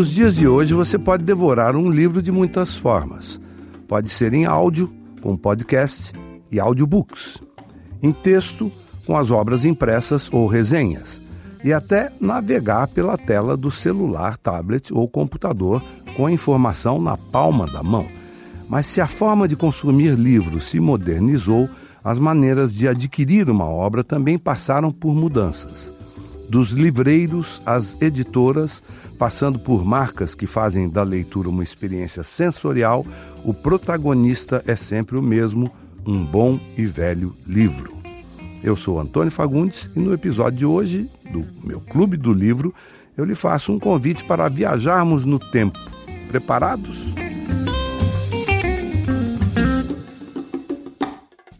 Nos 0.00 0.12
dias 0.12 0.34
de 0.34 0.48
hoje 0.48 0.72
você 0.72 0.98
pode 0.98 1.24
devorar 1.24 1.76
um 1.76 1.90
livro 1.90 2.22
de 2.22 2.32
muitas 2.32 2.74
formas. 2.74 3.38
Pode 3.86 4.08
ser 4.08 4.32
em 4.32 4.46
áudio, 4.46 4.90
com 5.20 5.36
podcast 5.36 6.14
e 6.50 6.58
audiobooks, 6.58 7.38
em 8.02 8.10
texto, 8.10 8.70
com 9.06 9.14
as 9.14 9.30
obras 9.30 9.66
impressas 9.66 10.30
ou 10.32 10.46
resenhas, 10.46 11.22
e 11.62 11.70
até 11.70 12.10
navegar 12.18 12.88
pela 12.88 13.18
tela 13.18 13.58
do 13.58 13.70
celular, 13.70 14.38
tablet 14.38 14.90
ou 14.90 15.06
computador 15.06 15.84
com 16.16 16.24
a 16.24 16.32
informação 16.32 16.98
na 16.98 17.18
palma 17.18 17.66
da 17.66 17.82
mão. 17.82 18.06
Mas 18.70 18.86
se 18.86 19.02
a 19.02 19.06
forma 19.06 19.46
de 19.46 19.54
consumir 19.54 20.14
livros 20.14 20.70
se 20.70 20.80
modernizou, 20.80 21.68
as 22.02 22.18
maneiras 22.18 22.72
de 22.72 22.88
adquirir 22.88 23.50
uma 23.50 23.66
obra 23.66 24.02
também 24.02 24.38
passaram 24.38 24.90
por 24.90 25.14
mudanças. 25.14 25.92
Dos 26.50 26.72
livreiros 26.72 27.62
às 27.64 27.96
editoras, 28.02 28.82
passando 29.16 29.56
por 29.56 29.84
marcas 29.84 30.34
que 30.34 30.48
fazem 30.48 30.88
da 30.88 31.04
leitura 31.04 31.48
uma 31.48 31.62
experiência 31.62 32.24
sensorial, 32.24 33.06
o 33.44 33.54
protagonista 33.54 34.60
é 34.66 34.74
sempre 34.74 35.16
o 35.16 35.22
mesmo, 35.22 35.70
um 36.04 36.24
bom 36.24 36.58
e 36.76 36.84
velho 36.84 37.36
livro. 37.46 38.02
Eu 38.64 38.74
sou 38.74 38.98
Antônio 38.98 39.30
Fagundes 39.30 39.88
e 39.94 40.00
no 40.00 40.12
episódio 40.12 40.58
de 40.58 40.66
hoje, 40.66 41.08
do 41.30 41.46
meu 41.64 41.80
Clube 41.80 42.16
do 42.16 42.32
Livro, 42.32 42.74
eu 43.16 43.24
lhe 43.24 43.36
faço 43.36 43.72
um 43.72 43.78
convite 43.78 44.24
para 44.24 44.48
viajarmos 44.48 45.24
no 45.24 45.38
tempo. 45.38 45.78
Preparados? 46.26 47.14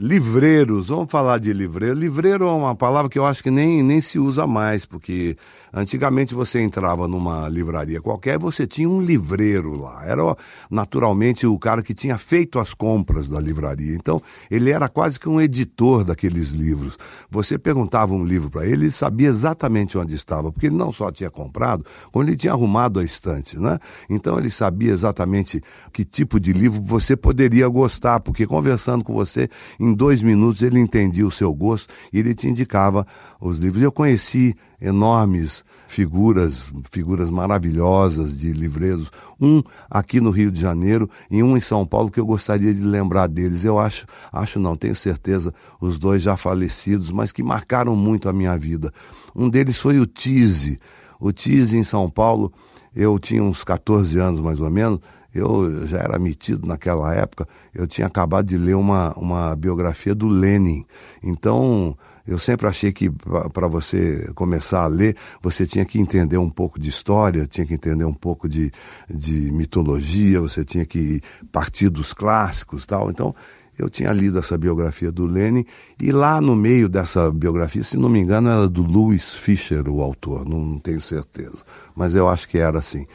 Livreiros, 0.03 0.89
vamos 0.89 1.13
falar 1.13 1.37
de 1.37 1.53
livreiro. 1.53 1.95
Livreiro 1.95 2.49
é 2.49 2.53
uma 2.53 2.75
palavra 2.75 3.11
que 3.11 3.19
eu 3.19 3.27
acho 3.27 3.43
que 3.43 3.51
nem, 3.51 3.83
nem 3.83 4.01
se 4.01 4.19
usa 4.19 4.47
mais, 4.47 4.87
porque 4.87 5.37
antigamente 5.73 6.35
você 6.35 6.61
entrava 6.61 7.07
numa 7.07 7.49
livraria 7.49 8.01
qualquer 8.01 8.39
você 8.39 8.67
tinha 8.67 8.89
um 8.89 9.01
livreiro 9.01 9.77
lá. 9.77 10.05
Era 10.05 10.37
naturalmente 10.71 11.47
o 11.47 11.59
cara 11.59 11.83
que 11.83 11.95
tinha 11.95 12.19
feito 12.19 12.59
as 12.59 12.75
compras 12.75 13.29
da 13.29 13.41
livraria. 13.41 13.95
Então 13.95 14.21
ele 14.51 14.71
era 14.71 14.89
quase 14.89 15.19
que 15.19 15.29
um 15.29 15.41
editor 15.41 16.05
daqueles 16.05 16.51
livros. 16.51 16.99
Você 17.31 17.59
perguntava 17.59 18.13
um 18.15 18.25
livro 18.25 18.51
para 18.51 18.65
ele, 18.65 18.87
ele 18.87 18.91
sabia 18.91 19.29
exatamente 19.29 19.97
onde 19.99 20.15
estava, 20.15 20.51
porque 20.51 20.67
ele 20.67 20.77
não 20.77 20.93
só 20.93 21.11
tinha 21.11 21.31
comprado, 21.31 21.85
como 22.11 22.25
ele 22.25 22.37
tinha 22.37 22.53
arrumado 22.53 22.99
a 23.01 23.05
estante, 23.05 23.59
né? 23.59 23.79
Então 24.09 24.39
ele 24.39 24.51
sabia 24.51 24.93
exatamente 24.93 25.61
que 25.93 26.05
tipo 26.05 26.41
de 26.41 26.53
livro 26.53 26.81
você 26.81 27.17
poderia 27.17 27.69
gostar, 27.69 28.21
porque 28.21 28.47
conversando 28.47 29.05
com 29.05 29.13
você 29.13 29.49
em 29.79 29.93
dois 29.95 30.23
minutos 30.23 30.63
ele 30.63 30.79
entendia 30.79 31.27
o 31.27 31.31
seu 31.31 31.55
gosto 31.55 31.93
e 32.13 32.19
ele 32.19 32.35
te 32.35 32.49
indicava 32.49 33.07
os 33.41 33.59
livros. 33.59 33.83
Eu 33.83 33.93
conheci 33.93 34.55
enormes 34.81 35.65
figuras, 35.87 36.73
figuras 36.91 37.29
maravilhosas 37.29 38.39
de 38.39 38.53
livreiros, 38.53 39.11
um 39.41 39.63
aqui 39.91 40.21
no 40.21 40.31
Rio 40.31 40.51
de 40.51 40.61
Janeiro 40.61 41.09
e 41.31 41.43
um 41.43 41.57
em 41.57 41.61
São 41.61 41.85
Paulo 41.85 42.11
que 42.11 42.21
eu 42.21 42.27
gostaria 42.27 42.73
de 42.73 42.83
lembrar 42.83 43.27
deles. 43.27 43.65
Eu 43.65 43.79
acho, 43.79 44.07
acho 44.33 44.59
não, 44.59 44.77
tenho 44.77 44.95
certeza, 44.95 45.53
os 45.81 45.99
dois 45.99 46.23
já 46.23 46.37
falecidos, 46.37 47.11
mas 47.11 47.33
que 47.33 47.43
marcaram 47.43 47.95
muito 47.95 48.29
a 48.29 48.33
minha 48.33 48.57
vida. 48.57 48.93
Um 49.35 49.49
deles 49.49 49.79
foi 49.79 49.99
o 49.99 50.07
Tise. 50.07 50.79
O 51.19 51.33
Tise 51.33 51.77
em 51.77 51.85
São 51.85 52.09
Paulo, 52.09 52.53
eu 52.95 53.19
tinha 53.19 53.43
uns 53.43 53.63
14 53.63 54.19
anos 54.19 54.41
mais 54.41 54.59
ou 54.59 54.71
menos, 54.71 55.01
eu 55.35 55.87
já 55.87 55.99
era 55.99 56.19
metido 56.19 56.67
naquela 56.67 57.15
época, 57.15 57.47
eu 57.75 57.87
tinha 57.87 58.07
acabado 58.07 58.47
de 58.47 58.57
ler 58.57 58.75
uma, 58.75 59.13
uma 59.17 59.55
biografia 59.55 60.15
do 60.15 60.27
Lenin. 60.27 60.85
Então, 61.23 61.97
eu 62.33 62.39
sempre 62.39 62.67
achei 62.67 62.93
que 62.93 63.11
para 63.53 63.67
você 63.67 64.31
começar 64.35 64.85
a 64.85 64.87
ler, 64.87 65.17
você 65.43 65.67
tinha 65.67 65.85
que 65.85 65.99
entender 65.99 66.39
um 66.39 66.49
pouco 66.49 66.79
de 66.79 66.89
história, 66.89 67.47
tinha 67.47 67.67
que 67.67 67.75
entender 67.75 68.05
um 68.05 68.15
pouco 68.15 68.49
de, 68.49 68.71
de 69.09 69.51
mitologia, 69.53 70.41
você 70.41 70.65
tinha 70.65 70.87
que 70.87 71.21
partir 71.51 71.89
dos 71.89 72.13
clássicos 72.13 72.87
tal. 72.87 73.11
Então, 73.11 73.35
eu 73.77 73.89
tinha 73.89 74.13
lido 74.13 74.39
essa 74.39 74.57
biografia 74.57 75.11
do 75.11 75.25
Lenin 75.27 75.65
e 76.01 76.13
lá 76.13 76.41
no 76.41 76.55
meio 76.55 76.89
dessa 76.89 77.31
biografia, 77.31 77.83
se 77.83 77.97
não 77.97 78.09
me 78.09 78.21
engano, 78.21 78.49
era 78.49 78.69
do 78.69 78.83
Louis 78.83 79.31
Fischer, 79.31 79.89
o 79.89 80.03
autor, 80.03 80.49
não 80.49 80.79
tenho 80.79 81.01
certeza, 81.01 81.65
mas 81.97 82.15
eu 82.15 82.29
acho 82.29 82.49
que 82.49 82.59
era 82.59 82.79
assim 82.79 83.07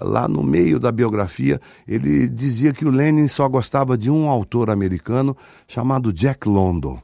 lá 0.00 0.26
no 0.26 0.42
meio 0.42 0.78
da 0.78 0.90
biografia, 0.90 1.60
ele 1.86 2.28
dizia 2.28 2.72
que 2.72 2.84
o 2.84 2.90
Lenin 2.90 3.28
só 3.28 3.48
gostava 3.48 3.96
de 3.96 4.10
um 4.10 4.28
autor 4.28 4.68
americano 4.68 5.36
chamado 5.66 6.12
Jack 6.12 6.48
London. 6.48 7.00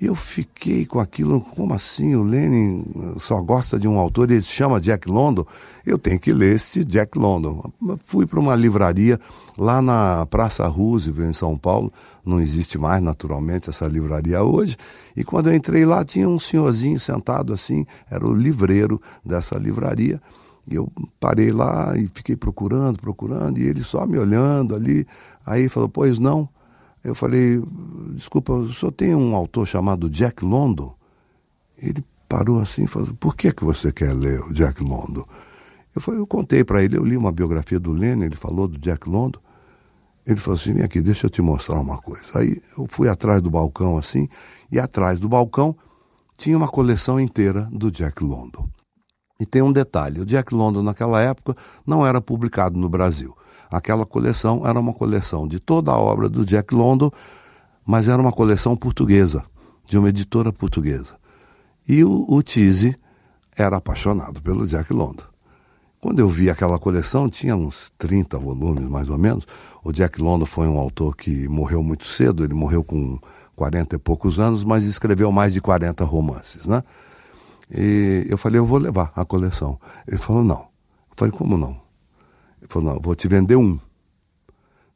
Eu 0.00 0.14
fiquei 0.14 0.84
com 0.84 1.00
aquilo, 1.00 1.40
como 1.40 1.72
assim 1.72 2.14
o 2.14 2.22
Lenin 2.22 2.84
só 3.18 3.40
gosta 3.40 3.78
de 3.78 3.88
um 3.88 3.98
autor 3.98 4.30
ele 4.30 4.42
se 4.42 4.52
chama 4.52 4.80
Jack 4.80 5.08
London? 5.08 5.46
Eu 5.86 5.98
tenho 5.98 6.20
que 6.20 6.32
ler 6.32 6.56
esse 6.56 6.84
Jack 6.84 7.18
London. 7.18 7.72
Fui 8.04 8.26
para 8.26 8.38
uma 8.38 8.54
livraria 8.54 9.18
lá 9.56 9.80
na 9.80 10.26
Praça 10.26 10.66
Roosevelt, 10.66 11.30
em 11.30 11.32
São 11.32 11.56
Paulo. 11.56 11.90
Não 12.24 12.40
existe 12.40 12.76
mais, 12.76 13.02
naturalmente, 13.02 13.70
essa 13.70 13.86
livraria 13.86 14.42
hoje. 14.42 14.76
E 15.16 15.24
quando 15.24 15.48
eu 15.48 15.54
entrei 15.54 15.86
lá, 15.86 16.04
tinha 16.04 16.28
um 16.28 16.38
senhorzinho 16.38 17.00
sentado 17.00 17.54
assim, 17.54 17.86
era 18.10 18.26
o 18.26 18.34
livreiro 18.34 19.00
dessa 19.24 19.56
livraria. 19.56 20.20
E 20.68 20.74
eu 20.74 20.92
parei 21.18 21.52
lá 21.52 21.96
e 21.96 22.08
fiquei 22.12 22.36
procurando, 22.36 22.98
procurando, 22.98 23.58
e 23.58 23.62
ele 23.62 23.82
só 23.82 24.04
me 24.04 24.18
olhando 24.18 24.74
ali. 24.74 25.06
Aí 25.46 25.68
falou, 25.68 25.88
pois 25.88 26.18
não. 26.18 26.48
Eu 27.06 27.14
falei, 27.14 27.62
desculpa, 28.16 28.52
o 28.52 28.74
senhor 28.74 28.90
tem 28.90 29.14
um 29.14 29.36
autor 29.36 29.64
chamado 29.64 30.10
Jack 30.10 30.44
London? 30.44 30.92
Ele 31.78 32.04
parou 32.28 32.58
assim 32.58 32.82
e 32.82 32.86
falou, 32.88 33.14
por 33.14 33.36
que, 33.36 33.52
que 33.52 33.64
você 33.64 33.92
quer 33.92 34.12
ler 34.12 34.40
o 34.40 34.52
Jack 34.52 34.82
London? 34.82 35.24
Eu, 35.94 36.00
falei, 36.00 36.20
eu 36.20 36.26
contei 36.26 36.64
para 36.64 36.82
ele, 36.82 36.96
eu 36.96 37.04
li 37.04 37.16
uma 37.16 37.30
biografia 37.30 37.78
do 37.78 37.92
Lenin, 37.92 38.24
ele 38.24 38.34
falou 38.34 38.66
do 38.66 38.76
Jack 38.76 39.08
London. 39.08 39.38
Ele 40.26 40.40
falou 40.40 40.58
assim, 40.58 40.74
vem 40.74 40.82
aqui, 40.82 41.00
deixa 41.00 41.26
eu 41.26 41.30
te 41.30 41.40
mostrar 41.40 41.78
uma 41.78 41.98
coisa. 41.98 42.24
Aí 42.34 42.60
eu 42.76 42.86
fui 42.88 43.08
atrás 43.08 43.40
do 43.40 43.52
balcão 43.52 43.96
assim, 43.96 44.28
e 44.72 44.80
atrás 44.80 45.20
do 45.20 45.28
balcão 45.28 45.76
tinha 46.36 46.56
uma 46.56 46.66
coleção 46.66 47.20
inteira 47.20 47.68
do 47.70 47.88
Jack 47.88 48.24
London. 48.24 48.68
E 49.38 49.46
tem 49.46 49.62
um 49.62 49.72
detalhe: 49.72 50.20
o 50.20 50.26
Jack 50.26 50.52
London, 50.52 50.82
naquela 50.82 51.22
época, 51.22 51.56
não 51.86 52.04
era 52.04 52.20
publicado 52.20 52.76
no 52.80 52.88
Brasil. 52.88 53.32
Aquela 53.70 54.06
coleção 54.06 54.66
era 54.66 54.78
uma 54.78 54.92
coleção 54.92 55.46
de 55.46 55.58
toda 55.58 55.90
a 55.90 55.98
obra 55.98 56.28
do 56.28 56.44
Jack 56.44 56.74
London, 56.74 57.10
mas 57.84 58.08
era 58.08 58.20
uma 58.20 58.32
coleção 58.32 58.76
portuguesa, 58.76 59.42
de 59.84 59.98
uma 59.98 60.08
editora 60.08 60.52
portuguesa. 60.52 61.16
E 61.88 62.04
o, 62.04 62.26
o 62.28 62.42
era 63.56 63.76
apaixonado 63.76 64.42
pelo 64.42 64.66
Jack 64.66 64.92
London. 64.92 65.24
Quando 66.00 66.18
eu 66.18 66.28
vi 66.28 66.50
aquela 66.50 66.78
coleção, 66.78 67.28
tinha 67.28 67.56
uns 67.56 67.90
30 67.96 68.38
volumes 68.38 68.88
mais 68.88 69.08
ou 69.08 69.18
menos. 69.18 69.46
O 69.82 69.92
Jack 69.92 70.20
London 70.20 70.46
foi 70.46 70.68
um 70.68 70.78
autor 70.78 71.16
que 71.16 71.48
morreu 71.48 71.82
muito 71.82 72.04
cedo, 72.04 72.44
ele 72.44 72.54
morreu 72.54 72.84
com 72.84 73.18
40 73.56 73.96
e 73.96 73.98
poucos 73.98 74.38
anos, 74.38 74.62
mas 74.62 74.84
escreveu 74.84 75.32
mais 75.32 75.52
de 75.52 75.60
40 75.60 76.04
romances, 76.04 76.66
né? 76.66 76.82
E 77.74 78.26
eu 78.28 78.36
falei, 78.36 78.60
eu 78.60 78.66
vou 78.66 78.78
levar 78.78 79.10
a 79.16 79.24
coleção. 79.24 79.80
Ele 80.06 80.18
falou, 80.18 80.44
não. 80.44 80.58
Eu 81.10 81.16
falei, 81.16 81.32
como 81.32 81.56
não? 81.56 81.85
Ele 82.66 82.72
falou, 82.72 82.94
não, 82.94 83.00
vou 83.00 83.14
te 83.14 83.28
vender 83.28 83.56
um. 83.56 83.78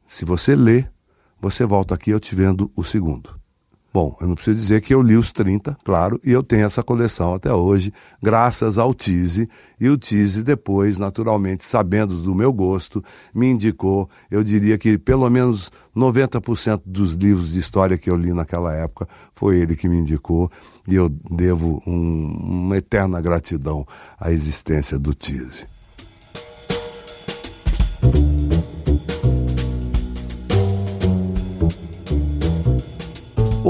Se 0.05 0.25
você 0.25 0.55
ler, 0.55 0.91
você 1.39 1.65
volta 1.65 1.95
aqui, 1.95 2.11
eu 2.11 2.19
te 2.19 2.35
vendo 2.35 2.69
o 2.75 2.83
segundo. 2.83 3.39
Bom, 3.93 4.15
eu 4.21 4.27
não 4.27 4.35
preciso 4.35 4.55
dizer 4.55 4.81
que 4.81 4.93
eu 4.93 5.01
li 5.01 5.17
os 5.17 5.33
30, 5.33 5.77
claro, 5.83 6.17
e 6.23 6.31
eu 6.31 6.41
tenho 6.41 6.65
essa 6.65 6.81
coleção 6.81 7.33
até 7.33 7.53
hoje, 7.53 7.91
graças 8.21 8.77
ao 8.77 8.93
Tise. 8.93 9.49
E 9.79 9.89
o 9.89 9.97
Tise, 9.97 10.43
depois, 10.43 10.97
naturalmente, 10.97 11.65
sabendo 11.65 12.21
do 12.21 12.33
meu 12.33 12.53
gosto, 12.53 13.03
me 13.33 13.49
indicou, 13.49 14.09
eu 14.29 14.45
diria 14.45 14.77
que 14.77 14.97
pelo 14.97 15.29
menos 15.29 15.69
90% 15.95 16.83
dos 16.85 17.13
livros 17.13 17.51
de 17.51 17.59
história 17.59 17.97
que 17.97 18.09
eu 18.09 18.15
li 18.15 18.33
naquela 18.33 18.73
época 18.73 19.09
foi 19.33 19.57
ele 19.59 19.75
que 19.75 19.89
me 19.89 19.97
indicou, 19.97 20.49
e 20.87 20.95
eu 20.95 21.09
devo 21.09 21.81
um, 21.85 22.27
uma 22.67 22.77
eterna 22.77 23.19
gratidão 23.19 23.85
à 24.17 24.31
existência 24.31 24.97
do 24.97 25.13
Tise. 25.13 25.67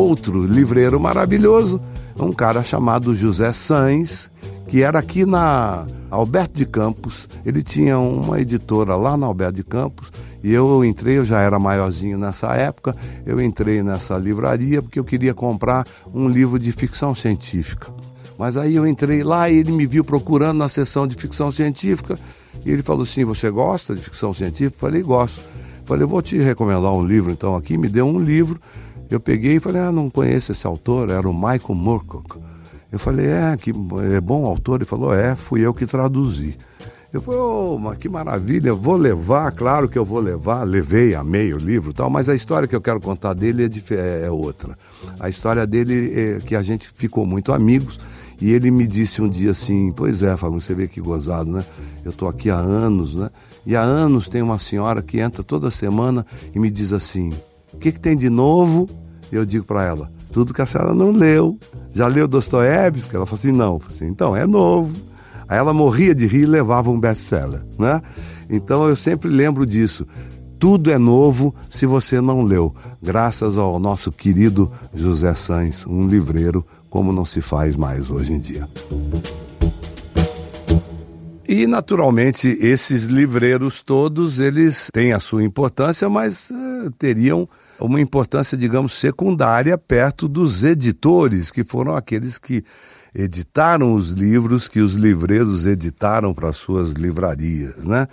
Outro 0.02 0.46
livreiro 0.46 1.00
maravilhoso, 1.00 1.80
um 2.20 2.34
cara 2.34 2.64
chamado 2.64 3.16
José 3.16 3.54
Sainz, 3.54 4.32
que 4.68 4.82
era 4.82 4.98
aqui 4.98 5.26
na 5.26 5.86
Alberto 6.10 6.56
de 6.56 6.66
Campos. 6.66 7.30
Ele 7.46 7.62
tinha 7.62 8.00
uma 8.00 8.40
editora 8.40 8.96
lá 8.96 9.16
na 9.16 9.28
Alberto 9.28 9.58
de 9.58 9.64
Campos 9.64 10.12
e 10.44 10.52
eu 10.52 10.84
entrei, 10.84 11.20
eu 11.20 11.26
já 11.26 11.40
era 11.42 11.60
maiorzinho 11.60 12.18
nessa 12.18 12.48
época, 12.56 12.96
eu 13.26 13.40
entrei 13.40 13.84
nessa 13.84 14.18
livraria 14.18 14.82
porque 14.82 15.00
eu 15.00 15.04
queria 15.04 15.34
comprar 15.34 15.86
um 16.14 16.28
livro 16.28 16.58
de 16.58 16.72
ficção 16.72 17.14
científica. 17.14 17.94
Mas 18.40 18.58
aí 18.58 18.76
eu 18.76 18.88
entrei 18.88 19.24
lá 19.24 19.50
e 19.50 19.58
ele 19.58 19.72
me 19.72 19.86
viu 19.86 20.04
procurando 20.04 20.58
na 20.58 20.68
seção 20.68 21.06
de 21.06 21.16
ficção 21.16 21.52
científica 21.52 22.18
e 22.66 22.72
ele 22.72 22.82
falou 22.82 23.04
assim: 23.04 23.24
Você 23.24 23.52
gosta 23.52 23.94
de 23.94 24.02
ficção 24.02 24.34
científica? 24.34 24.76
Eu 24.76 24.80
falei: 24.80 25.04
Gosto. 25.04 25.40
Eu 25.42 25.86
falei: 25.86 26.08
Vou 26.08 26.24
te 26.24 26.40
recomendar 26.40 26.92
um 26.92 27.06
livro 27.06 27.32
então 27.32 27.56
aqui. 27.56 27.78
Me 27.78 27.88
deu 27.88 28.08
um 28.08 28.20
livro 28.20 28.60
eu 29.14 29.20
peguei 29.20 29.56
e 29.56 29.60
falei, 29.60 29.82
ah, 29.82 29.92
não 29.92 30.10
conheço 30.10 30.52
esse 30.52 30.66
autor, 30.66 31.10
era 31.10 31.28
o 31.28 31.34
Michael 31.34 31.76
Moorcock. 31.76 32.40
Eu 32.92 33.00
falei, 33.00 33.28
é, 33.28 33.56
que 33.58 33.72
é 34.16 34.22
bom 34.22 34.46
autor? 34.46 34.80
Ele 34.80 34.86
falou, 34.86 35.14
é, 35.14 35.36
fui 35.36 35.62
eu 35.62 35.74
que 35.74 35.86
traduzi. 35.86 36.58
Eu 37.12 37.22
falei, 37.22 37.40
oh, 37.42 37.78
mas 37.78 37.98
que 37.98 38.08
maravilha, 38.08 38.74
vou 38.74 38.96
levar, 38.96 39.52
claro 39.52 39.90
que 39.90 39.98
eu 39.98 40.06
vou 40.06 40.22
levar, 40.22 40.64
levei, 40.64 41.14
amei 41.14 41.54
o 41.54 41.58
livro 41.58 41.94
tal, 41.94 42.10
mas 42.10 42.30
a 42.30 42.36
história 42.36 42.70
que 42.70 42.76
eu 42.76 42.80
quero 42.80 43.02
contar 43.02 43.34
dele 43.34 43.66
é, 43.66 43.94
é, 43.94 44.28
é 44.28 44.32
outra. 44.32 44.78
A 45.20 45.28
história 45.28 45.68
dele 45.68 46.14
é 46.16 46.40
que 46.40 46.56
a 46.56 46.62
gente 46.62 46.90
ficou 46.94 47.26
muito 47.26 47.52
amigos 47.52 48.00
e 48.40 48.54
ele 48.54 48.72
me 48.72 48.88
disse 48.88 49.22
um 49.22 49.28
dia 49.28 49.52
assim, 49.52 49.92
pois 49.92 50.22
é, 50.22 50.38
Fábio, 50.38 50.62
você 50.62 50.74
vê 50.74 50.88
que 50.88 51.02
gozado, 51.02 51.52
né? 51.52 51.66
Eu 52.04 52.12
estou 52.12 52.30
aqui 52.30 52.50
há 52.50 52.56
anos, 52.56 53.14
né? 53.14 53.30
E 53.66 53.76
há 53.76 53.82
anos 53.82 54.30
tem 54.30 54.42
uma 54.42 54.58
senhora 54.58 55.02
que 55.02 55.20
entra 55.20 55.44
toda 55.44 55.70
semana 55.70 56.26
e 56.56 56.60
me 56.60 56.70
diz 56.70 56.94
assim, 56.94 57.34
o 57.74 57.78
que, 57.78 57.92
que 57.92 58.00
tem 58.00 58.16
de 58.16 58.30
novo? 58.30 58.90
Eu 59.32 59.46
digo 59.46 59.66
para 59.66 59.86
ela, 59.86 60.12
tudo 60.32 60.54
que 60.54 60.62
a 60.62 60.66
senhora 60.66 60.94
não 60.94 61.12
leu. 61.12 61.58
Já 61.94 62.08
leu 62.08 62.28
Dostoiévski? 62.28 63.16
Ela 63.16 63.26
falou 63.26 63.40
assim, 63.40 63.52
não. 63.52 63.80
Falei 63.80 63.96
assim, 63.96 64.08
então, 64.08 64.36
é 64.36 64.46
novo. 64.46 64.96
Aí 65.48 65.58
ela 65.58 65.74
morria 65.74 66.16
de 66.16 66.28
rir 66.28 66.44
e 66.44 66.46
levava 66.46 66.90
um 66.90 67.00
best-seller, 67.00 67.62
né? 67.78 68.02
Então 68.50 68.88
eu 68.88 68.96
sempre 68.96 69.30
lembro 69.30 69.66
disso. 69.66 70.08
Tudo 70.58 70.92
é 70.92 70.98
novo 70.98 71.54
se 71.70 71.86
você 71.86 72.22
não 72.22 72.42
leu. 72.42 72.74
Graças 73.02 73.58
ao 73.58 73.80
nosso 73.80 74.12
querido 74.12 74.72
José 74.94 75.34
Sainz, 75.36 75.86
um 75.86 76.08
livreiro 76.08 76.66
como 76.90 77.12
não 77.12 77.26
se 77.26 77.42
faz 77.42 77.76
mais 77.76 78.10
hoje 78.10 78.34
em 78.34 78.40
dia. 78.40 78.68
E 81.48 81.68
naturalmente 81.68 82.48
esses 82.62 83.06
livreiros 83.06 83.82
todos, 83.82 84.40
eles 84.40 84.90
têm 84.94 85.12
a 85.12 85.20
sua 85.20 85.44
importância, 85.44 86.08
mas 86.08 86.50
uh, 86.50 86.92
teriam 86.98 87.50
uma 87.82 88.00
importância, 88.00 88.58
digamos, 88.58 88.94
secundária 88.94 89.78
perto 89.78 90.28
dos 90.28 90.64
editores, 90.64 91.52
que 91.52 91.64
foram 91.64 91.96
aqueles 91.96 92.38
que 92.38 92.64
editaram 93.14 93.94
os 93.94 94.12
livros 94.12 94.68
que 94.68 94.80
os 94.80 94.94
livreiros 94.94 95.66
editaram 95.66 96.34
para 96.34 96.54
suas 96.54 96.94
livrarias, 96.94 97.86
né? 97.86 98.08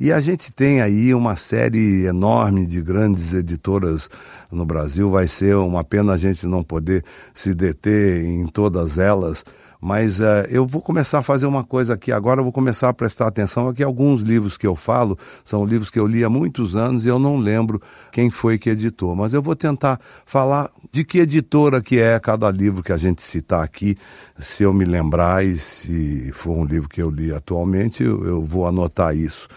E 0.00 0.12
a 0.12 0.20
gente 0.20 0.52
tem 0.52 0.80
aí 0.80 1.12
uma 1.12 1.34
série 1.34 2.06
enorme 2.06 2.64
de 2.66 2.80
grandes 2.80 3.34
editoras 3.34 4.08
no 4.50 4.64
Brasil. 4.64 5.10
Vai 5.10 5.26
ser 5.26 5.56
uma 5.56 5.82
pena 5.82 6.12
a 6.12 6.16
gente 6.16 6.46
não 6.46 6.62
poder 6.62 7.04
se 7.34 7.52
deter 7.52 8.24
em 8.24 8.46
todas 8.46 8.96
elas, 8.96 9.44
mas 9.80 10.20
uh, 10.20 10.46
eu 10.50 10.66
vou 10.66 10.82
começar 10.82 11.20
a 11.20 11.22
fazer 11.22 11.46
uma 11.46 11.62
coisa 11.62 11.94
aqui 11.94 12.10
agora, 12.10 12.40
eu 12.40 12.44
vou 12.44 12.52
começar 12.52 12.88
a 12.88 12.94
prestar 12.94 13.28
atenção 13.28 13.68
aqui. 13.68 13.82
Alguns 13.82 14.22
livros 14.22 14.56
que 14.56 14.66
eu 14.66 14.74
falo 14.74 15.18
são 15.44 15.64
livros 15.64 15.90
que 15.90 15.98
eu 15.98 16.06
li 16.06 16.24
há 16.24 16.30
muitos 16.30 16.74
anos 16.74 17.04
e 17.04 17.08
eu 17.08 17.18
não 17.18 17.36
lembro 17.36 17.80
quem 18.10 18.30
foi 18.30 18.58
que 18.58 18.70
editou. 18.70 19.14
Mas 19.14 19.34
eu 19.34 19.42
vou 19.42 19.54
tentar 19.54 20.00
falar 20.26 20.70
de 20.90 21.04
que 21.04 21.18
editora 21.18 21.80
que 21.80 21.98
é 21.98 22.18
cada 22.18 22.50
livro 22.50 22.82
que 22.82 22.92
a 22.92 22.96
gente 22.96 23.22
citar 23.22 23.62
aqui, 23.62 23.96
se 24.36 24.62
eu 24.62 24.72
me 24.72 24.84
lembrar 24.84 25.44
e 25.44 25.56
se 25.56 26.30
for 26.32 26.56
um 26.56 26.64
livro 26.64 26.88
que 26.88 27.00
eu 27.00 27.10
li 27.10 27.32
atualmente, 27.32 28.02
eu, 28.02 28.24
eu 28.24 28.42
vou 28.42 28.66
anotar 28.66 29.14
isso 29.14 29.48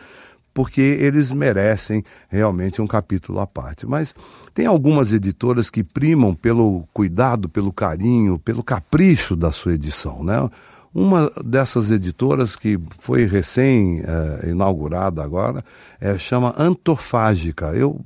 porque 0.53 0.81
eles 0.81 1.31
merecem 1.31 2.03
realmente 2.29 2.81
um 2.81 2.87
capítulo 2.87 3.39
à 3.39 3.47
parte. 3.47 3.87
Mas 3.87 4.13
tem 4.53 4.65
algumas 4.65 5.13
editoras 5.13 5.69
que 5.69 5.83
primam 5.83 6.33
pelo 6.33 6.87
cuidado, 6.93 7.47
pelo 7.47 7.71
carinho, 7.71 8.37
pelo 8.39 8.63
capricho 8.63 9.35
da 9.35 9.51
sua 9.51 9.73
edição, 9.73 10.23
né? 10.23 10.49
Uma 10.93 11.31
dessas 11.45 11.89
editoras 11.89 12.57
que 12.57 12.77
foi 12.99 13.25
recém-inaugurada 13.25 15.21
eh, 15.21 15.25
agora 15.25 15.63
é, 16.01 16.17
chama 16.17 16.53
Antofágica. 16.57 17.67
Eu 17.67 17.97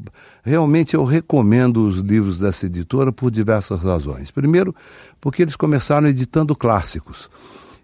realmente 0.43 0.93
eu 0.93 1.03
recomendo 1.03 1.87
os 1.87 1.97
livros 1.97 2.37
dessa 2.37 2.67
editora 2.67 3.11
por 3.11 3.31
diversas 3.31 3.81
razões. 3.81 4.29
Primeiro, 4.29 4.75
porque 5.19 5.41
eles 5.41 5.55
começaram 5.55 6.07
editando 6.07 6.55
clássicos. 6.55 7.27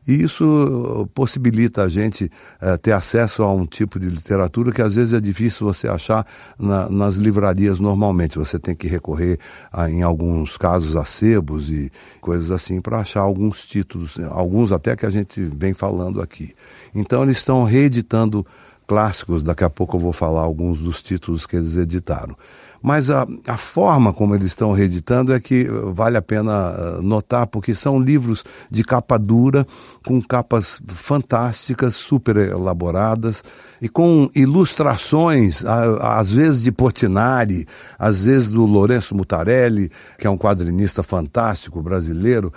E 0.07 0.23
isso 0.23 1.09
possibilita 1.13 1.83
a 1.83 1.89
gente 1.89 2.29
é, 2.59 2.75
ter 2.77 2.91
acesso 2.91 3.43
a 3.43 3.53
um 3.53 3.65
tipo 3.65 3.99
de 3.99 4.07
literatura 4.09 4.71
que 4.71 4.81
às 4.81 4.95
vezes 4.95 5.13
é 5.13 5.21
difícil 5.21 5.65
você 5.67 5.87
achar 5.87 6.25
na, 6.57 6.89
nas 6.89 7.15
livrarias 7.15 7.79
normalmente. 7.79 8.39
Você 8.39 8.57
tem 8.57 8.75
que 8.75 8.87
recorrer, 8.87 9.39
a, 9.71 9.89
em 9.89 10.01
alguns 10.01 10.57
casos, 10.57 10.95
a 10.95 11.05
sebos 11.05 11.69
e 11.69 11.91
coisas 12.19 12.51
assim 12.51 12.81
para 12.81 12.99
achar 12.99 13.21
alguns 13.21 13.65
títulos, 13.65 14.17
alguns 14.31 14.71
até 14.71 14.95
que 14.95 15.05
a 15.05 15.09
gente 15.09 15.41
vem 15.41 15.73
falando 15.73 16.21
aqui. 16.21 16.53
Então 16.95 17.23
eles 17.23 17.37
estão 17.37 17.63
reeditando 17.63 18.45
clássicos, 18.87 19.41
daqui 19.41 19.63
a 19.63 19.69
pouco 19.69 19.95
eu 19.95 20.01
vou 20.01 20.11
falar 20.11 20.41
alguns 20.41 20.81
dos 20.81 21.01
títulos 21.01 21.45
que 21.45 21.55
eles 21.55 21.77
editaram. 21.77 22.35
Mas 22.81 23.09
a, 23.09 23.27
a 23.47 23.57
forma 23.57 24.11
como 24.11 24.33
eles 24.33 24.47
estão 24.47 24.71
reeditando 24.71 25.33
é 25.33 25.39
que 25.39 25.65
vale 25.93 26.17
a 26.17 26.21
pena 26.21 26.73
eh, 26.75 27.01
notar, 27.01 27.47
porque 27.47 27.75
são 27.75 27.99
livros 27.99 28.43
de 28.69 28.83
capa 28.83 29.17
dura, 29.17 29.67
com 30.05 30.21
capas 30.21 30.81
fantásticas, 30.87 31.95
super 31.95 32.37
elaboradas 32.37 33.43
e 33.81 33.87
com 33.87 34.29
ilustrações, 34.35 35.63
às 35.65 36.31
vezes 36.31 36.63
de 36.63 36.71
Portinari, 36.71 37.67
às 37.97 38.23
vezes 38.23 38.49
do 38.49 38.65
Lourenço 38.65 39.15
Mutarelli, 39.15 39.91
que 40.17 40.25
é 40.25 40.29
um 40.29 40.37
quadrinista 40.37 41.03
fantástico 41.03 41.81
brasileiro. 41.81 42.51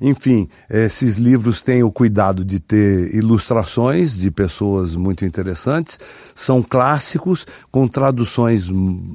Enfim, 0.00 0.48
esses 0.70 1.16
livros 1.16 1.60
têm 1.60 1.82
o 1.82 1.90
cuidado 1.90 2.44
de 2.44 2.60
ter 2.60 3.14
ilustrações 3.14 4.16
de 4.16 4.30
pessoas 4.30 4.94
muito 4.94 5.24
interessantes, 5.24 5.98
são 6.34 6.62
clássicos, 6.62 7.46
com 7.70 7.88
traduções 7.88 8.68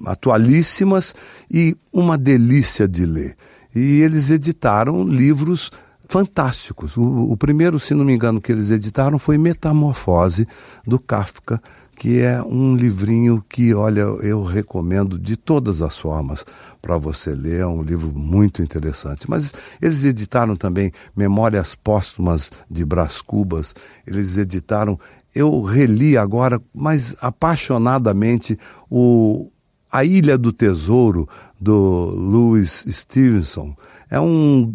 atualíssimas 0.06 1.16
e 1.50 1.76
uma 1.94 2.18
delícia 2.18 2.88
de 2.88 3.06
ler. 3.06 3.36
E 3.74 4.02
eles 4.02 4.30
editaram 4.30 5.04
livros 5.04 5.72
fantásticos. 6.14 6.96
O, 6.96 7.32
o, 7.32 7.36
primeiro, 7.36 7.80
se 7.80 7.96
não 7.96 8.06
me 8.06 8.14
engano, 8.14 8.40
que 8.40 8.52
eles 8.52 8.70
editaram 8.70 9.18
foi 9.18 9.36
Metamorfose, 9.36 10.48
do 10.86 11.00
Kafka, 11.00 11.60
que 11.96 12.20
é 12.20 12.40
um 12.40 12.76
livrinho 12.76 13.44
que, 13.50 13.74
olha, 13.74 14.02
eu 14.02 14.44
recomendo 14.44 15.18
de 15.18 15.36
todas 15.36 15.82
as 15.82 15.98
formas 15.98 16.46
para 16.80 16.98
você 16.98 17.32
ler. 17.32 17.62
É 17.62 17.66
um 17.66 17.82
livro 17.82 18.14
muito 18.14 18.62
interessante. 18.62 19.28
Mas 19.28 19.54
eles 19.82 20.04
editaram 20.06 20.56
também 20.56 20.92
Memórias 21.16 21.74
Póstumas 21.74 22.52
de 22.70 22.86
Brás 22.86 23.20
Cubas, 23.20 23.74
eles 24.06 24.38
editaram. 24.38 25.00
Eu 25.34 25.64
reli 25.64 26.16
agora, 26.16 26.62
mas 26.72 27.16
apaixonadamente, 27.22 28.56
o 28.88 29.50
A 29.92 30.04
Ilha 30.04 30.38
do 30.38 30.54
Tesouro, 30.54 31.28
do 31.60 31.74
Louis 32.16 32.86
Stevenson 32.88 33.76
é 34.14 34.20
um 34.20 34.72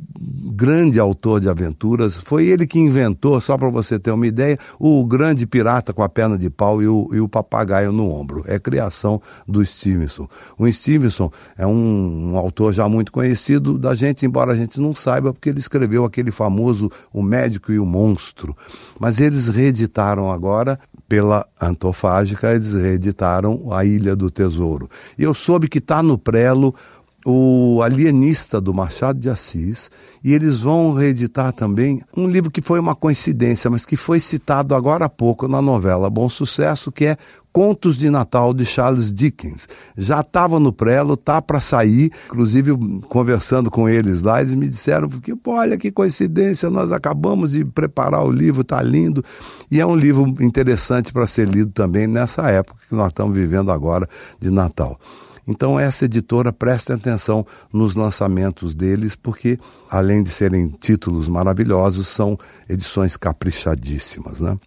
grande 0.53 0.99
autor 0.99 1.41
de 1.41 1.49
aventuras. 1.49 2.17
Foi 2.17 2.47
ele 2.47 2.67
que 2.67 2.77
inventou, 2.77 3.41
só 3.41 3.57
para 3.57 3.71
você 3.71 3.97
ter 3.97 4.11
uma 4.11 4.27
ideia, 4.27 4.59
o 4.81 5.07
grande 5.07 5.47
pirata 5.47 5.93
com 5.93 6.03
a 6.03 6.09
perna 6.09 6.37
de 6.37 6.51
pau 6.51 6.83
e 6.83 6.89
o, 6.89 7.09
e 7.13 7.21
o 7.21 7.29
papagaio 7.29 7.93
no 7.93 8.11
ombro. 8.11 8.43
É 8.49 8.59
criação 8.59 9.23
do 9.47 9.65
Stevenson. 9.65 10.29
O 10.59 10.71
Stevenson 10.73 11.31
é 11.57 11.65
um, 11.65 12.33
um, 12.33 12.37
autor 12.37 12.73
já 12.73 12.89
muito 12.89 13.13
conhecido 13.13 13.79
da 13.79 13.95
gente, 13.95 14.27
embora 14.27 14.51
a 14.51 14.57
gente 14.57 14.81
não 14.81 14.93
saiba, 14.93 15.33
porque 15.33 15.51
ele 15.51 15.61
escreveu 15.61 16.05
aquele 16.05 16.33
famoso 16.33 16.91
O 17.13 17.23
Médico 17.23 17.71
e 17.71 17.79
o 17.79 17.87
Monstro. 17.87 18.57
Mas 18.99 19.21
eles 19.21 19.47
reeditaram 19.47 20.33
agora 20.33 20.81
pela 21.09 21.47
Antofágica, 21.63 22.53
eles 22.53 22.75
reeditaram 22.75 23.73
A 23.73 23.85
Ilha 23.85 24.17
do 24.17 24.33
Tesouro. 24.33 24.91
E 25.17 25.23
eu 25.23 25.33
soube 25.33 25.69
que 25.69 25.79
está 25.79 26.03
no 26.03 26.19
prelo 26.19 26.75
o 27.31 27.83
Alienista 27.83 28.59
do 28.59 28.73
Machado 28.73 29.21
de 29.21 29.29
Assis, 29.29 29.91
e 30.25 30.33
eles 30.33 30.61
vão 30.61 30.95
reeditar 30.95 31.53
também 31.53 32.03
um 32.17 32.27
livro 32.27 32.51
que 32.51 32.63
foi 32.63 32.81
uma 32.81 32.95
coincidência, 32.95 33.69
mas 33.69 33.85
que 33.85 33.97
foi 33.97 34.19
citado 34.19 34.75
agora 34.75 35.05
há 35.05 35.09
pouco 35.11 35.47
na 35.47 35.61
novela 35.61 36.09
Bom 36.09 36.27
Sucesso, 36.31 36.91
que 36.91 37.05
é 37.05 37.19
Contos 37.53 37.99
de 37.99 38.09
Natal 38.09 38.55
de 38.55 38.65
Charles 38.65 39.13
Dickens. 39.13 39.69
Já 39.95 40.21
estava 40.21 40.59
no 40.59 40.73
prelo, 40.73 41.19
tá 41.19 41.43
para 41.43 41.61
sair, 41.61 42.11
inclusive 42.29 42.75
conversando 43.11 43.71
com 43.71 43.87
eles 43.87 44.23
lá, 44.23 44.41
eles 44.41 44.55
me 44.55 44.67
disseram 44.67 45.07
que, 45.11 45.35
olha 45.47 45.77
que 45.77 45.93
coincidência, 45.93 46.71
nós 46.71 46.93
acabamos 46.93 47.53
de 47.53 47.63
preparar 47.63 48.25
o 48.25 48.33
livro, 48.33 48.65
tá 48.65 48.81
lindo, 48.81 49.23
e 49.71 49.79
é 49.79 49.85
um 49.85 49.97
livro 49.97 50.25
interessante 50.41 51.13
para 51.13 51.27
ser 51.27 51.47
lido 51.47 51.73
também 51.73 52.07
nessa 52.07 52.49
época 52.51 52.81
que 52.89 52.95
nós 52.95 53.09
estamos 53.09 53.37
vivendo 53.37 53.71
agora 53.71 54.09
de 54.41 54.51
Natal. 54.51 54.99
Então, 55.49 55.81
essa 55.81 56.05
editora 56.05 56.53
presta 56.53 56.95
atenção 56.95 57.47
nos 57.73 57.95
lançamentos 57.95 58.75
deles, 58.75 59.17
porque, 59.17 59.59
além 59.91 60.23
de 60.23 60.29
serem 60.29 60.69
títulos 60.69 61.27
maravilhosos, 61.27 62.07
são 62.07 62.39
edições 62.69 63.17
caprichadíssimas. 63.17 64.41
Né? 64.41 64.59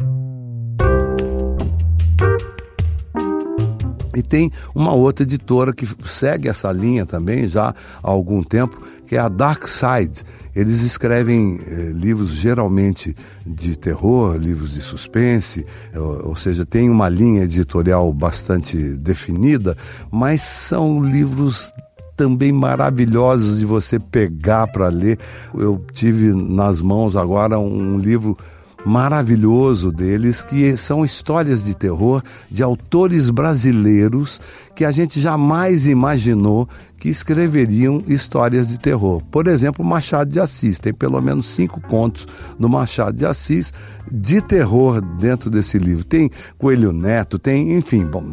E 4.16 4.22
tem 4.22 4.52
uma 4.76 4.94
outra 4.94 5.24
editora 5.24 5.74
que 5.74 5.88
segue 6.08 6.48
essa 6.48 6.72
linha 6.72 7.06
também 7.06 7.48
já 7.48 7.70
há 7.70 7.76
algum 8.02 8.44
tempo, 8.44 8.82
que 9.06 9.16
é 9.16 9.20
a 9.20 9.30
Dark 9.30 9.68
Side. 9.68 10.24
Eles 10.56 10.82
escrevem 10.84 11.60
eh, 11.66 11.92
livros 11.94 12.32
geralmente 12.32 13.16
de 13.46 13.78
terror, 13.78 14.36
livros 14.36 14.74
de 14.74 14.82
suspense, 14.82 15.66
ou, 15.96 16.30
ou, 16.30 16.36
seja, 16.36 16.66
tem 16.66 16.90
uma 16.90 17.08
linha 17.08 17.44
editorial 17.44 18.12
bastante 18.12 18.78
definida, 18.96 19.78
mas 20.12 20.42
são 20.42 21.02
livros 21.02 21.74
também 22.18 22.52
maravilhosos 22.52 23.60
de 23.60 23.66
você 23.66 23.98
pegar 23.98 24.68
para 24.68 24.90
ler. 24.90 25.18
Eu 25.54 25.84
tive 25.94 26.34
nas 26.34 26.82
mãos 26.82 27.16
agora 27.16 27.58
um 27.58 27.98
livro 27.98 28.38
maravilhoso 28.86 29.92
deles, 29.92 30.44
que 30.44 30.76
são 30.78 31.06
histórias 31.06 31.64
de 31.64 31.76
terror 31.76 32.24
de 32.50 32.64
autores 32.64 33.30
brasileiros 33.30 34.42
que 34.76 34.86
a 34.86 34.92
gente 34.92 35.20
jamais 35.20 35.88
imaginou 35.88 36.68
que 37.02 37.10
escreveriam 37.10 38.04
histórias 38.06 38.68
de 38.68 38.80
terror. 38.80 39.24
Por 39.32 39.48
exemplo, 39.48 39.84
Machado 39.84 40.30
de 40.30 40.40
Assis. 40.40 40.78
Tem 40.78 40.94
pelo 40.94 41.20
menos 41.20 41.48
cinco 41.48 41.82
contos 41.82 42.28
do 42.60 42.70
Machado 42.70 43.18
de 43.18 43.26
Assis 43.26 43.74
de 44.10 44.40
terror 44.40 45.02
dentro 45.02 45.50
desse 45.50 45.80
livro. 45.80 46.06
Tem 46.06 46.30
Coelho 46.60 46.94
Neto, 46.94 47.40
tem, 47.40 47.76
enfim, 47.76 48.06
bom, 48.06 48.24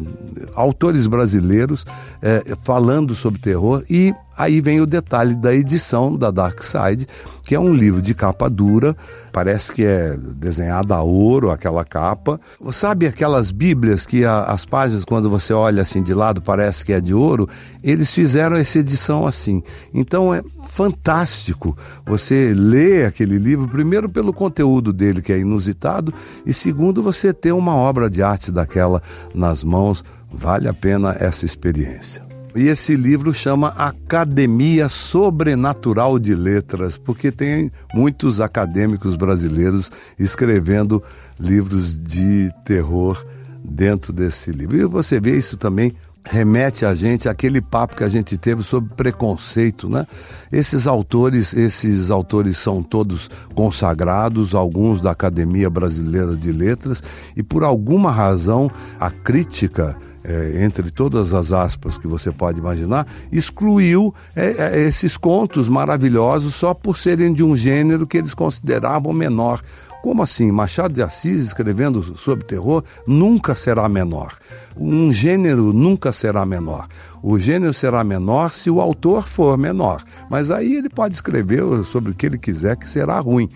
autores 0.55 1.07
brasileiros 1.07 1.83
é, 2.21 2.43
falando 2.63 3.15
sobre 3.15 3.41
terror 3.41 3.83
e 3.89 4.13
Aí 4.39 4.61
vem 4.61 4.79
o 4.79 4.85
detalhe 4.85 5.35
da 5.35 5.53
edição 5.53 6.15
da 6.15 6.31
Dark 6.31 6.63
Side, 6.63 7.05
que 7.45 7.53
é 7.53 7.59
um 7.59 7.73
livro 7.73 8.01
de 8.01 8.13
capa 8.13 8.49
dura, 8.49 8.95
parece 9.33 9.73
que 9.73 9.83
é 9.83 10.15
desenhada 10.15 10.95
a 10.95 11.01
ouro 11.01 11.51
aquela 11.51 11.83
capa. 11.83 12.39
Sabe 12.71 13.05
aquelas 13.05 13.51
bíblias 13.51 14.05
que 14.05 14.23
a, 14.23 14.43
as 14.43 14.65
páginas, 14.65 15.03
quando 15.03 15.29
você 15.29 15.51
olha 15.51 15.81
assim 15.81 16.01
de 16.01 16.13
lado, 16.13 16.41
parece 16.41 16.85
que 16.85 16.93
é 16.93 17.01
de 17.01 17.13
ouro? 17.13 17.49
Eles 17.83 18.13
fizeram 18.13 18.55
essa 18.59 18.79
edição 18.79 19.25
assim. 19.25 19.61
Então 19.93 20.33
é 20.33 20.41
fantástico 20.67 21.77
você 22.05 22.53
ler 22.53 23.05
aquele 23.05 23.37
livro, 23.37 23.67
primeiro 23.67 24.09
pelo 24.09 24.33
conteúdo 24.33 24.93
dele, 24.93 25.21
que 25.21 25.33
é 25.33 25.39
inusitado, 25.39 26.13
e 26.45 26.53
segundo, 26.53 27.01
você 27.01 27.33
ter 27.33 27.51
uma 27.51 27.75
obra 27.75 28.09
de 28.09 28.21
arte 28.21 28.51
daquela 28.51 29.01
nas 29.33 29.63
mãos. 29.63 30.03
Vale 30.31 30.67
a 30.67 30.73
pena 30.73 31.15
essa 31.19 31.45
experiência. 31.45 32.29
E 32.55 32.67
esse 32.67 32.95
livro 32.95 33.33
chama 33.33 33.69
Academia 33.69 34.89
Sobrenatural 34.89 36.17
de 36.17 36.33
Letras, 36.33 36.97
porque 36.97 37.31
tem 37.31 37.71
muitos 37.93 38.41
acadêmicos 38.41 39.15
brasileiros 39.15 39.91
escrevendo 40.17 41.01
livros 41.39 41.97
de 41.97 42.51
terror 42.65 43.23
dentro 43.63 44.11
desse 44.11 44.51
livro. 44.51 44.77
E 44.77 44.85
você 44.85 45.19
vê 45.19 45.37
isso 45.37 45.57
também 45.57 45.93
remete 46.29 46.85
a 46.85 46.93
gente 46.93 47.27
àquele 47.27 47.59
papo 47.59 47.95
que 47.95 48.03
a 48.03 48.09
gente 48.09 48.37
teve 48.37 48.61
sobre 48.61 48.93
preconceito, 48.93 49.89
né? 49.89 50.05
Esses 50.51 50.85
autores, 50.85 51.53
esses 51.53 52.11
autores 52.11 52.57
são 52.59 52.83
todos 52.83 53.29
consagrados, 53.55 54.53
alguns 54.53 55.01
da 55.01 55.11
Academia 55.11 55.69
Brasileira 55.69 56.35
de 56.35 56.51
Letras, 56.51 57.01
e 57.35 57.41
por 57.41 57.63
alguma 57.63 58.11
razão 58.11 58.69
a 58.99 59.09
crítica 59.09 59.97
é, 60.23 60.63
entre 60.63 60.91
todas 60.91 61.33
as 61.33 61.51
aspas 61.51 61.97
que 61.97 62.07
você 62.07 62.31
pode 62.31 62.59
imaginar, 62.59 63.07
excluiu 63.31 64.13
é, 64.35 64.77
é, 64.77 64.81
esses 64.81 65.17
contos 65.17 65.67
maravilhosos 65.67 66.53
só 66.53 66.73
por 66.73 66.97
serem 66.97 67.33
de 67.33 67.43
um 67.43 67.57
gênero 67.57 68.05
que 68.05 68.17
eles 68.17 68.33
consideravam 68.33 69.13
menor. 69.13 69.61
Como 70.01 70.23
assim? 70.23 70.51
Machado 70.51 70.93
de 70.93 71.01
Assis 71.01 71.41
escrevendo 71.43 72.17
sobre 72.17 72.45
terror 72.45 72.83
nunca 73.05 73.53
será 73.53 73.89
menor. 73.89 74.37
Um 74.77 75.11
gênero 75.11 75.73
nunca 75.73 76.13
será 76.13 76.45
menor. 76.45 76.87
O 77.21 77.37
gênero 77.37 77.73
será 77.73 78.03
menor 78.03 78.51
se 78.53 78.69
o 78.69 78.79
autor 78.79 79.27
for 79.27 79.57
menor. 79.57 80.01
Mas 80.29 80.49
aí 80.51 80.75
ele 80.75 80.89
pode 80.89 81.15
escrever 81.15 81.61
sobre 81.83 82.11
o 82.11 82.15
que 82.15 82.25
ele 82.25 82.37
quiser 82.37 82.77
que 82.77 82.87
será 82.87 83.19
ruim. 83.19 83.49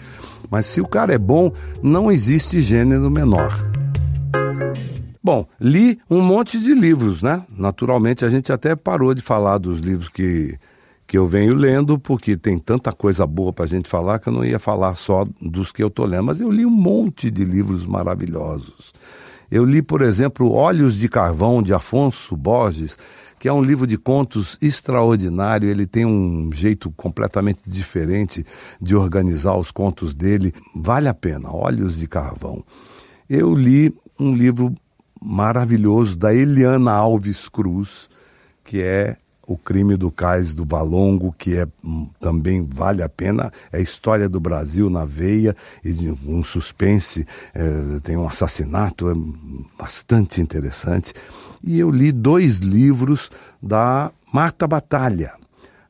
Mas 0.51 0.65
se 0.65 0.81
o 0.81 0.87
cara 0.87 1.13
é 1.13 1.17
bom, 1.17 1.51
não 1.81 2.11
existe 2.11 2.59
gênero 2.59 3.09
menor. 3.09 3.53
Bom, 5.23 5.47
li 5.59 5.97
um 6.09 6.21
monte 6.21 6.59
de 6.59 6.73
livros, 6.73 7.21
né? 7.21 7.43
Naturalmente, 7.57 8.25
a 8.25 8.29
gente 8.29 8.51
até 8.51 8.75
parou 8.75 9.13
de 9.13 9.21
falar 9.21 9.57
dos 9.57 9.79
livros 9.79 10.09
que, 10.09 10.57
que 11.05 11.17
eu 11.17 11.27
venho 11.27 11.53
lendo, 11.53 11.99
porque 11.99 12.37
tem 12.37 12.57
tanta 12.57 12.91
coisa 12.91 13.25
boa 13.27 13.51
para 13.51 13.65
a 13.65 13.67
gente 13.67 13.89
falar 13.89 14.19
que 14.19 14.29
eu 14.29 14.33
não 14.33 14.45
ia 14.45 14.59
falar 14.59 14.95
só 14.95 15.25
dos 15.41 15.71
que 15.71 15.83
eu 15.83 15.87
estou 15.87 16.05
lendo, 16.05 16.23
mas 16.23 16.41
eu 16.41 16.49
li 16.49 16.65
um 16.65 16.71
monte 16.71 17.29
de 17.29 17.43
livros 17.43 17.85
maravilhosos. 17.85 18.93
Eu 19.51 19.65
li, 19.65 19.81
por 19.81 20.01
exemplo, 20.01 20.51
Olhos 20.51 20.95
de 20.95 21.07
Carvão, 21.07 21.61
de 21.61 21.73
Afonso 21.73 22.35
Borges, 22.35 22.97
que 23.37 23.47
é 23.47 23.53
um 23.53 23.61
livro 23.61 23.85
de 23.85 23.97
contos 23.97 24.57
extraordinário. 24.61 25.69
Ele 25.69 25.85
tem 25.85 26.05
um 26.05 26.49
jeito 26.51 26.89
completamente 26.91 27.59
diferente 27.67 28.45
de 28.81 28.95
organizar 28.95 29.55
os 29.55 29.69
contos 29.69 30.13
dele. 30.13 30.53
Vale 30.75 31.07
a 31.07 31.13
pena, 31.13 31.53
Olhos 31.53 31.97
de 31.97 32.07
Carvão. 32.07 32.63
Eu 33.29 33.53
li 33.53 33.93
um 34.19 34.33
livro 34.33 34.73
maravilhoso 35.21 36.17
da 36.17 36.33
Eliana 36.33 36.91
Alves 36.91 37.47
Cruz, 37.47 38.09
que 38.63 38.81
é 38.81 39.17
o 39.47 39.57
crime 39.57 39.95
do 39.95 40.11
cais 40.11 40.53
do 40.53 40.65
Balongo, 40.65 41.33
que 41.37 41.57
é 41.57 41.67
hum, 41.83 42.09
também 42.19 42.65
vale 42.65 43.03
a 43.03 43.09
pena, 43.09 43.51
é 43.71 43.77
a 43.77 43.81
história 43.81 44.29
do 44.29 44.39
Brasil 44.39 44.89
na 44.89 45.05
veia, 45.05 45.55
e 45.83 46.09
um 46.25 46.43
suspense, 46.43 47.25
é, 47.53 47.99
tem 48.01 48.17
um 48.17 48.27
assassinato, 48.27 49.09
é 49.09 49.13
bastante 49.77 50.41
interessante. 50.41 51.13
E 51.63 51.79
eu 51.79 51.89
li 51.89 52.11
dois 52.11 52.57
livros 52.57 53.29
da 53.61 54.11
Marta 54.31 54.67
Batalha. 54.67 55.33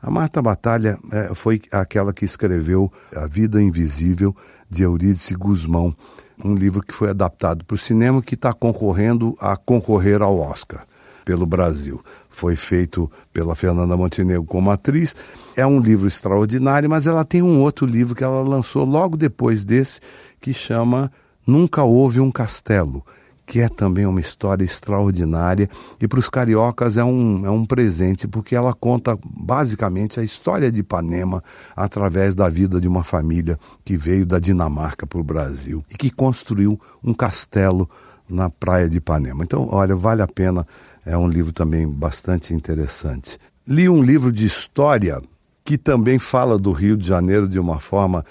A 0.02 0.12
Marta 0.12 0.42
Batalha 0.42 1.00
é, 1.12 1.34
foi 1.34 1.62
aquela 1.72 2.12
que 2.12 2.26
escreveu 2.26 2.92
A 3.16 3.28
Vida 3.28 3.62
Invisível, 3.62 4.36
de 4.70 4.82
Eurídice 4.82 5.36
Guzmão 5.36 5.96
um 6.44 6.56
livro 6.56 6.82
que 6.82 6.94
foi 6.94 7.10
adaptado 7.10 7.66
para 7.66 7.76
o 7.76 7.78
cinema 7.78 8.22
que 8.22 8.36
está 8.36 8.54
concorrendo 8.54 9.36
a 9.40 9.56
concorrer 9.56 10.22
ao 10.22 10.40
Oscar 10.40 10.86
pelo 11.26 11.46
Brasil. 11.46 12.04
Foi 12.34 12.56
feito 12.56 13.10
pela 13.32 13.56
Fernanda 13.56 13.96
Montenegro 13.96 14.44
como 14.44 14.72
atriz. 14.72 15.16
É 15.56 15.66
um 15.66 15.80
livro 15.80 16.08
extraordinário, 16.08 16.90
mas 16.90 17.06
ela 17.06 17.24
tem 17.24 17.44
um 17.44 17.62
outro 17.62 17.86
livro 17.86 18.16
que 18.16 18.24
ela 18.24 18.42
lançou 18.42 18.84
logo 18.84 19.16
depois 19.16 19.64
desse, 19.64 20.02
que 20.42 20.52
chama 20.52 21.12
Nunca 21.46 21.84
Houve 21.84 22.20
um 22.20 22.32
Castelo 22.32 23.06
que 23.46 23.60
é 23.60 23.68
também 23.68 24.06
uma 24.06 24.22
história 24.22 24.64
extraordinária 24.64 25.70
e 26.00 26.08
para 26.08 26.20
os 26.20 26.30
cariocas 26.30 26.96
é 26.96 27.04
um, 27.04 27.46
é 27.46 27.50
um 27.50 27.66
presente, 27.66 28.26
porque 28.26 28.56
ela 28.56 28.74
conta 28.74 29.18
basicamente 29.24 30.20
a 30.20 30.24
história 30.24 30.72
de 30.72 30.80
Ipanema 30.80 31.44
através 31.76 32.34
da 32.34 32.48
vida 32.48 32.80
de 32.80 32.88
uma 32.88 33.04
família 33.04 33.60
que 33.84 33.98
veio 33.98 34.26
da 34.26 34.40
Dinamarca 34.40 35.06
para 35.06 35.20
o 35.20 35.24
Brasil 35.24 35.84
e 35.92 35.96
que 35.96 36.10
construiu 36.10 36.80
um 37.04 37.14
castelo 37.14 37.90
na 38.30 38.50
praia 38.50 38.90
de 38.90 38.98
Ipanema. 38.98 39.44
Então, 39.44 39.68
olha, 39.72 39.96
vale 39.96 40.22
a 40.22 40.28
pena, 40.28 40.68
é 41.06 41.18
um 41.18 41.28
livro 41.28 41.52
também 41.52 41.86
bastante 41.88 42.54
interessante. 42.54 43.38
Li 43.68 43.90
um 43.90 44.02
livro 44.02 44.32
de 44.32 44.46
história 44.46 45.22
que 45.64 45.78
também 45.78 46.18
fala 46.20 46.58
do 46.58 46.72
Rio 46.72 46.98
de 46.98 47.08
Janeiro 47.08 47.48
de 47.48 47.60
uma 47.60 47.80
forma 47.80 48.26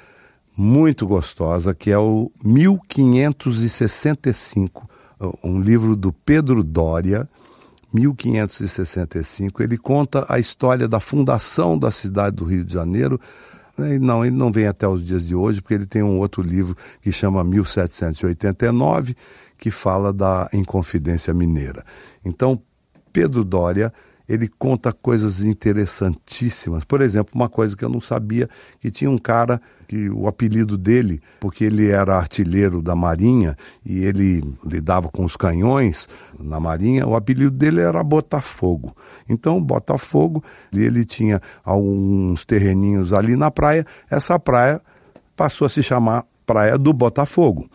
muito 0.57 1.07
gostosa, 1.07 1.75
que 1.75 1.91
é 1.91 1.99
o 1.99 2.31
1565 2.45 4.93
um 5.43 5.61
livro 5.61 5.95
do 5.95 6.13
Pedro 6.13 6.63
Doria, 6.63 7.29
1565. 7.93 9.63
Ele 9.63 9.79
conta 9.79 10.25
a 10.29 10.39
história 10.39 10.89
da 10.89 10.99
fundação 10.99 11.79
da 11.79 11.91
cidade 11.91 12.37
do 12.37 12.45
Rio 12.45 12.65
de 12.65 12.73
Janeiro. 12.73 13.21
Não, 14.01 14.25
ele 14.25 14.37
não 14.37 14.51
vem 14.51 14.67
até 14.67 14.87
os 14.87 15.05
dias 15.05 15.27
de 15.27 15.35
hoje, 15.35 15.61
porque 15.61 15.75
ele 15.75 15.87
tem 15.87 16.03
um 16.03 16.19
outro 16.19 16.43
livro 16.43 16.77
que 17.01 17.13
chama 17.13 17.45
1789, 17.45 19.15
que 19.59 19.71
fala 19.71 20.13
da 20.13 20.49
Inconfidência 20.53 21.33
Mineira. 21.35 21.85
Então, 22.25 22.61
Pedro 23.13 23.45
Doria 23.45 23.93
ele 24.33 24.49
conta 24.49 24.95
coisas 24.95 25.45
interessantíssimas. 25.45 26.85
Por 26.85 27.03
exemplo, 27.03 27.33
uma 27.35 27.51
coisa 27.51 27.77
que 27.77 27.85
eu 27.85 27.89
não 27.91 28.01
sabia, 28.01 28.49
que 28.81 28.91
tinha 28.91 29.11
um 29.11 29.19
cara 29.19 29.61
que 29.87 30.09
o 30.09 30.27
apelido 30.27 30.79
dele, 30.79 31.21
porque 31.39 31.65
ele 31.65 31.91
era 31.91 32.17
artilheiro 32.17 32.81
da 32.81 32.97
Marinha 32.97 33.55
e 33.85 34.03
ele 34.07 34.43
lidava 34.65 35.11
com 35.11 35.23
os 35.23 35.37
canhões 35.37 36.09
na 36.41 36.59
Marinha, 36.59 37.07
o 37.07 37.15
apelido 37.15 37.51
dele 37.51 37.81
era 37.83 38.03
Botafogo. 38.03 38.97
Então, 39.29 39.63
Botafogo, 39.63 40.43
ele 40.75 41.05
tinha 41.05 41.39
alguns 41.63 42.43
terreninhos 42.47 43.13
ali 43.13 43.37
na 43.37 43.51
praia, 43.51 43.85
essa 44.11 44.39
praia 44.39 44.81
passou 45.37 45.67
a 45.67 45.69
se 45.69 45.83
chamar 45.83 46.25
Praia 46.47 46.79
do 46.79 46.93
Botafogo. 46.95 47.69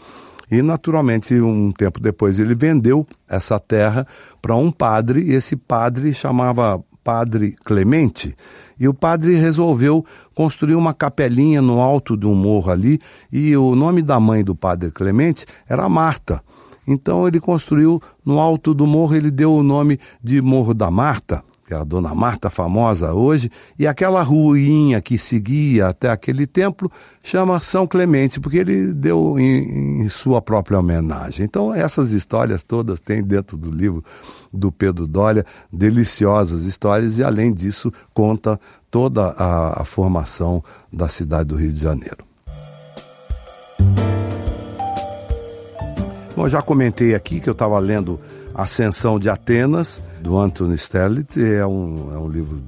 E, 0.49 0.61
naturalmente, 0.61 1.39
um 1.41 1.71
tempo 1.71 1.99
depois, 1.99 2.39
ele 2.39 2.55
vendeu 2.55 3.05
essa 3.27 3.59
terra 3.59 4.07
para 4.41 4.55
um 4.55 4.71
padre, 4.71 5.21
e 5.21 5.33
esse 5.33 5.55
padre 5.55 6.13
chamava 6.13 6.81
Padre 7.03 7.55
Clemente. 7.63 8.35
E 8.79 8.87
o 8.87 8.93
padre 8.93 9.35
resolveu 9.35 10.05
construir 10.35 10.75
uma 10.75 10.93
capelinha 10.93 11.61
no 11.61 11.79
alto 11.79 12.17
de 12.17 12.25
um 12.25 12.35
morro 12.35 12.71
ali, 12.71 12.99
e 13.31 13.55
o 13.55 13.75
nome 13.75 14.01
da 14.01 14.19
mãe 14.19 14.43
do 14.43 14.55
Padre 14.55 14.91
Clemente 14.91 15.45
era 15.67 15.89
Marta. 15.89 16.41
Então 16.87 17.27
ele 17.27 17.39
construiu 17.39 18.01
no 18.25 18.39
alto 18.39 18.73
do 18.73 18.87
morro, 18.87 19.15
ele 19.15 19.31
deu 19.31 19.53
o 19.53 19.63
nome 19.63 19.99
de 20.23 20.41
Morro 20.41 20.73
da 20.73 20.89
Marta 20.89 21.43
que 21.67 21.73
é 21.73 21.77
a 21.77 21.83
Dona 21.83 22.15
Marta 22.15 22.49
famosa 22.49 23.13
hoje, 23.13 23.51
e 23.77 23.85
aquela 23.85 24.23
ruinha 24.23 25.01
que 25.01 25.17
seguia 25.17 25.87
até 25.87 26.09
aquele 26.09 26.47
templo 26.47 26.89
chama 27.21 27.59
São 27.59 27.85
Clemente, 27.85 28.39
porque 28.39 28.59
ele 28.59 28.93
deu 28.93 29.37
em, 29.37 30.01
em, 30.01 30.07
sua 30.07 30.41
própria 30.41 30.79
homenagem. 30.79 31.45
Então, 31.45 31.73
essas 31.73 32.13
histórias 32.13 32.63
todas 32.63 33.01
tem 33.01 33.21
dentro 33.21 33.57
do 33.57 33.69
livro 33.69 34.01
do 34.51 34.71
Pedro 34.71 35.05
Dória, 35.05 35.45
deliciosas 35.69 36.61
histórias, 36.63 37.17
e 37.17 37.23
além 37.23 37.53
disso, 37.53 37.91
conta 38.13 38.57
toda 38.89 39.31
a, 39.31 39.81
a 39.81 39.83
formação 39.83 40.63
da 40.91 41.09
cidade 41.09 41.49
do 41.49 41.57
Rio 41.57 41.73
de 41.73 41.81
Janeiro. 41.81 42.25
Bom, 46.33 46.47
já 46.47 46.61
comentei 46.61 47.13
aqui 47.13 47.41
que 47.41 47.49
eu 47.49 47.53
estava 47.53 47.77
lendo 47.77 48.21
Ascensão 48.57 49.19
de 49.19 49.29
Atenas, 49.29 50.01
do 50.19 50.35
Anthony 50.35 50.73
Sterlitz, 50.75 51.37
é 51.37 51.65
um, 51.65 52.11
é 52.11 52.17
um 52.17 52.27
livro 52.27 52.59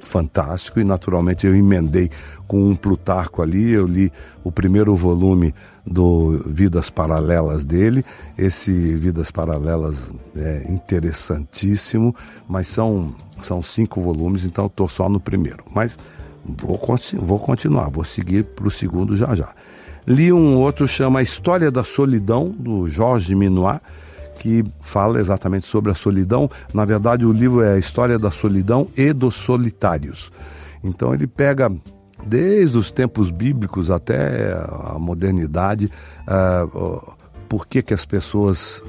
fantástico 0.00 0.80
e 0.80 0.84
naturalmente 0.84 1.46
eu 1.46 1.54
emendei 1.54 2.10
com 2.46 2.68
um 2.68 2.74
Plutarco 2.74 3.42
ali, 3.42 3.70
eu 3.70 3.86
li 3.86 4.12
o 4.42 4.50
primeiro 4.50 4.94
volume 4.94 5.54
do 5.86 6.42
Vidas 6.46 6.90
Paralelas 6.90 7.64
dele. 7.64 8.04
Esse 8.36 8.72
Vidas 8.96 9.30
Paralelas 9.30 10.12
é 10.36 10.66
interessantíssimo, 10.70 12.14
mas 12.48 12.68
são, 12.68 13.14
são 13.40 13.62
cinco 13.62 14.00
volumes, 14.00 14.44
então 14.44 14.66
estou 14.66 14.88
só 14.88 15.08
no 15.08 15.20
primeiro. 15.20 15.64
Mas 15.72 15.96
vou, 16.44 16.80
vou 17.20 17.38
continuar, 17.38 17.90
vou 17.90 18.04
seguir 18.04 18.44
para 18.44 18.66
o 18.66 18.70
segundo 18.70 19.16
já 19.16 19.34
já. 19.34 19.54
Li 20.06 20.32
um 20.32 20.56
outro, 20.56 20.86
chama 20.86 21.22
História 21.22 21.70
da 21.70 21.82
Solidão, 21.82 22.48
do 22.48 22.88
Jorge 22.88 23.34
Minois, 23.34 23.80
que 24.36 24.64
fala 24.80 25.18
exatamente 25.18 25.66
sobre 25.66 25.90
a 25.90 25.94
solidão. 25.94 26.50
Na 26.72 26.84
verdade, 26.84 27.24
o 27.24 27.32
livro 27.32 27.62
é 27.62 27.74
a 27.74 27.78
história 27.78 28.18
da 28.18 28.30
solidão 28.30 28.88
e 28.96 29.12
dos 29.12 29.34
solitários. 29.34 30.30
Então 30.82 31.12
ele 31.14 31.26
pega 31.26 31.72
desde 32.26 32.78
os 32.78 32.90
tempos 32.90 33.30
bíblicos 33.30 33.90
até 33.90 34.52
a 34.92 34.98
modernidade, 34.98 35.90
uh, 36.26 37.16
por 37.48 37.66
que, 37.66 37.82
que 37.82 37.94
as 37.94 38.04
pessoas 38.04 38.82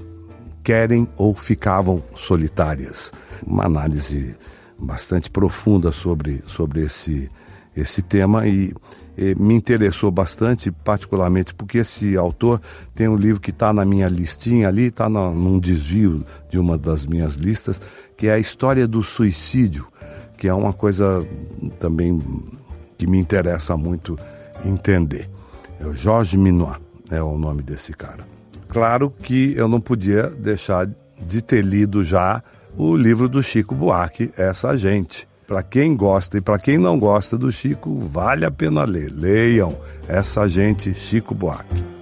querem 0.63 1.07
ou 1.17 1.33
ficavam 1.33 2.03
solitárias. 2.13 3.11
Uma 3.45 3.65
análise 3.65 4.35
bastante 4.77 5.29
profunda 5.29 5.91
sobre, 5.91 6.43
sobre 6.45 6.81
esse, 6.81 7.29
esse 7.75 8.01
tema 8.01 8.47
e, 8.47 8.73
me 9.37 9.55
interessou 9.55 10.11
bastante, 10.11 10.71
particularmente 10.71 11.53
porque 11.53 11.79
esse 11.79 12.15
autor 12.15 12.61
tem 12.93 13.07
um 13.07 13.15
livro 13.15 13.41
que 13.41 13.49
está 13.49 13.73
na 13.73 13.83
minha 13.83 14.07
listinha 14.07 14.67
ali, 14.67 14.85
está 14.87 15.09
num 15.09 15.59
desvio 15.59 16.23
de 16.49 16.59
uma 16.59 16.77
das 16.77 17.05
minhas 17.05 17.35
listas, 17.35 17.81
que 18.15 18.27
é 18.27 18.33
a 18.33 18.39
história 18.39 18.87
do 18.87 19.01
suicídio, 19.01 19.87
que 20.37 20.47
é 20.47 20.53
uma 20.53 20.71
coisa 20.71 21.27
também 21.79 22.21
que 22.97 23.07
me 23.07 23.17
interessa 23.17 23.75
muito 23.75 24.17
entender. 24.63 25.29
É 25.79 25.87
o 25.87 25.91
Jorge 25.91 26.37
Minois 26.37 26.77
é 27.09 27.21
o 27.21 27.37
nome 27.37 27.61
desse 27.61 27.93
cara. 27.93 28.27
Claro 28.67 29.09
que 29.09 29.53
eu 29.55 29.67
não 29.67 29.79
podia 29.79 30.29
deixar 30.29 30.89
de 31.25 31.41
ter 31.41 31.63
lido 31.63 32.03
já 32.03 32.43
o 32.75 32.95
livro 32.95 33.27
do 33.27 33.41
Chico 33.41 33.73
Buarque, 33.73 34.29
Essa 34.37 34.75
Gente. 34.75 35.27
Para 35.47 35.63
quem 35.63 35.95
gosta 35.95 36.37
e 36.37 36.41
para 36.41 36.59
quem 36.59 36.77
não 36.77 36.99
gosta 36.99 37.37
do 37.37 37.49
Chico, 37.49 37.97
vale 37.99 38.43
a 38.43 38.51
pena 38.51 38.83
ler. 38.83 39.09
Leiam 39.09 39.73
Essa 40.05 40.45
Gente, 40.45 40.93
Chico 40.93 41.33
Buarque. 41.33 41.96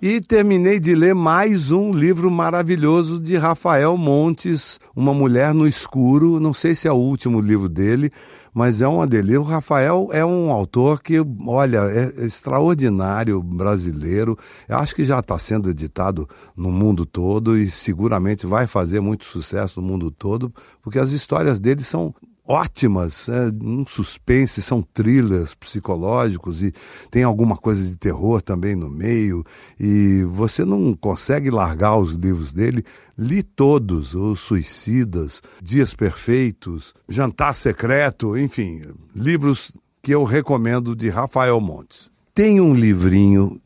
E 0.00 0.20
terminei 0.20 0.78
de 0.78 0.94
ler 0.94 1.12
mais 1.12 1.72
um 1.72 1.90
livro 1.90 2.30
maravilhoso 2.30 3.18
de 3.18 3.36
Rafael 3.36 3.96
Montes, 3.96 4.78
Uma 4.94 5.12
Mulher 5.12 5.52
no 5.52 5.66
Escuro. 5.66 6.38
Não 6.38 6.54
sei 6.54 6.72
se 6.76 6.86
é 6.86 6.92
o 6.92 6.94
último 6.94 7.40
livro 7.40 7.68
dele, 7.68 8.12
mas 8.54 8.80
é 8.80 8.86
uma 8.86 9.08
delícia. 9.08 9.40
O 9.40 9.44
Rafael 9.44 10.08
é 10.12 10.24
um 10.24 10.52
autor 10.52 11.02
que, 11.02 11.16
olha, 11.44 11.78
é 11.78 12.24
extraordinário 12.24 13.42
brasileiro. 13.42 14.38
Eu 14.68 14.78
acho 14.78 14.94
que 14.94 15.02
já 15.02 15.18
está 15.18 15.36
sendo 15.36 15.68
editado 15.68 16.28
no 16.56 16.70
mundo 16.70 17.04
todo 17.04 17.58
e 17.58 17.68
seguramente 17.68 18.46
vai 18.46 18.68
fazer 18.68 19.00
muito 19.00 19.24
sucesso 19.24 19.80
no 19.80 19.88
mundo 19.88 20.12
todo, 20.12 20.54
porque 20.80 21.00
as 21.00 21.10
histórias 21.10 21.58
dele 21.58 21.82
são 21.82 22.14
ótimas, 22.48 23.28
é, 23.28 23.50
um 23.62 23.86
suspense, 23.86 24.62
são 24.62 24.82
thrillers 24.82 25.54
psicológicos 25.54 26.62
e 26.62 26.72
tem 27.10 27.22
alguma 27.22 27.56
coisa 27.56 27.84
de 27.84 27.94
terror 27.96 28.40
também 28.40 28.74
no 28.74 28.88
meio 28.88 29.44
e 29.78 30.24
você 30.24 30.64
não 30.64 30.94
consegue 30.94 31.50
largar 31.50 31.98
os 31.98 32.12
livros 32.12 32.52
dele. 32.52 32.82
Li 33.16 33.42
todos, 33.42 34.14
Os 34.14 34.40
Suicidas, 34.40 35.42
Dias 35.62 35.92
Perfeitos, 35.92 36.94
Jantar 37.08 37.52
Secreto, 37.54 38.38
enfim, 38.38 38.82
livros 39.14 39.72
que 40.00 40.14
eu 40.14 40.24
recomendo 40.24 40.96
de 40.96 41.10
Rafael 41.10 41.60
Montes. 41.60 42.10
Tem 42.32 42.60
um 42.60 42.72
livrinho 42.72 43.60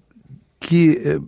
que 0.63 0.97
é, 1.05 1.19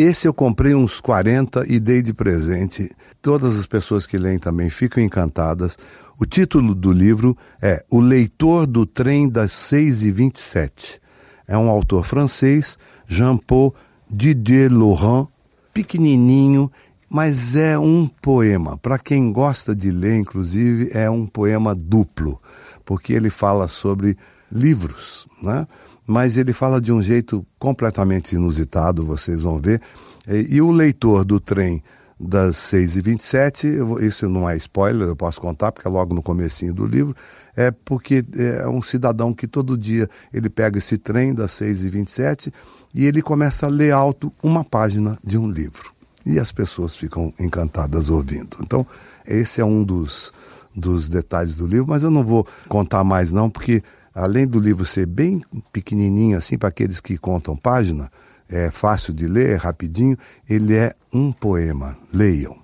esse 0.00 0.28
eu 0.28 0.34
comprei 0.34 0.74
uns 0.74 1.00
40 1.00 1.64
e 1.66 1.80
dei 1.80 2.02
de 2.02 2.12
presente. 2.12 2.88
Todas 3.20 3.58
as 3.58 3.66
pessoas 3.66 4.06
que 4.06 4.18
leem 4.18 4.38
também 4.38 4.70
ficam 4.70 5.02
encantadas. 5.02 5.76
O 6.22 6.24
título 6.24 6.72
do 6.72 6.92
livro 6.92 7.36
é 7.60 7.84
O 7.90 7.98
Leitor 7.98 8.64
do 8.64 8.86
Trem 8.86 9.28
das 9.28 9.50
6 9.54 10.04
e 10.04 10.10
27. 10.12 11.00
É 11.48 11.58
um 11.58 11.68
autor 11.68 12.04
francês, 12.04 12.78
Jean-Paul 13.08 13.74
Didier-Laurent, 14.08 15.26
pequenininho, 15.74 16.70
mas 17.10 17.56
é 17.56 17.76
um 17.76 18.06
poema. 18.06 18.78
Para 18.78 19.00
quem 19.00 19.32
gosta 19.32 19.74
de 19.74 19.90
ler, 19.90 20.16
inclusive, 20.16 20.90
é 20.92 21.10
um 21.10 21.26
poema 21.26 21.74
duplo, 21.74 22.40
porque 22.84 23.12
ele 23.12 23.28
fala 23.28 23.66
sobre 23.66 24.16
livros, 24.48 25.26
né? 25.42 25.66
mas 26.06 26.36
ele 26.36 26.52
fala 26.52 26.80
de 26.80 26.92
um 26.92 27.02
jeito 27.02 27.44
completamente 27.58 28.36
inusitado, 28.36 29.04
vocês 29.04 29.42
vão 29.42 29.60
ver. 29.60 29.80
E, 30.28 30.54
e 30.54 30.62
o 30.62 30.70
leitor 30.70 31.24
do 31.24 31.40
trem 31.40 31.82
das 32.22 32.56
6h27, 32.56 34.00
isso 34.00 34.28
não 34.28 34.48
é 34.48 34.56
spoiler, 34.56 35.08
eu 35.08 35.16
posso 35.16 35.40
contar, 35.40 35.72
porque 35.72 35.88
é 35.88 35.90
logo 35.90 36.14
no 36.14 36.22
comecinho 36.22 36.72
do 36.72 36.86
livro, 36.86 37.16
é 37.56 37.72
porque 37.72 38.24
é 38.36 38.68
um 38.68 38.80
cidadão 38.80 39.34
que 39.34 39.48
todo 39.48 39.76
dia 39.76 40.08
ele 40.32 40.48
pega 40.48 40.78
esse 40.78 40.96
trem 40.96 41.34
das 41.34 41.50
6h27 41.52 42.52
e 42.94 43.06
ele 43.06 43.20
começa 43.20 43.66
a 43.66 43.68
ler 43.68 43.90
alto 43.90 44.32
uma 44.40 44.64
página 44.64 45.18
de 45.24 45.36
um 45.36 45.50
livro. 45.50 45.92
E 46.24 46.38
as 46.38 46.52
pessoas 46.52 46.94
ficam 46.94 47.32
encantadas 47.40 48.08
ouvindo. 48.08 48.56
Então, 48.60 48.86
esse 49.26 49.60
é 49.60 49.64
um 49.64 49.82
dos, 49.82 50.32
dos 50.74 51.08
detalhes 51.08 51.56
do 51.56 51.66
livro, 51.66 51.88
mas 51.88 52.04
eu 52.04 52.10
não 52.10 52.24
vou 52.24 52.46
contar 52.68 53.02
mais 53.02 53.32
não, 53.32 53.50
porque 53.50 53.82
além 54.14 54.46
do 54.46 54.60
livro 54.60 54.86
ser 54.86 55.06
bem 55.06 55.42
pequenininho 55.72 56.38
assim 56.38 56.56
para 56.56 56.68
aqueles 56.68 57.00
que 57.00 57.18
contam 57.18 57.56
página, 57.56 58.08
é 58.52 58.70
fácil 58.70 59.12
de 59.12 59.26
ler, 59.26 59.50
é 59.50 59.56
rapidinho, 59.56 60.16
ele 60.48 60.74
é 60.74 60.94
um 61.12 61.32
poema. 61.32 61.96
Leiam. 62.12 62.56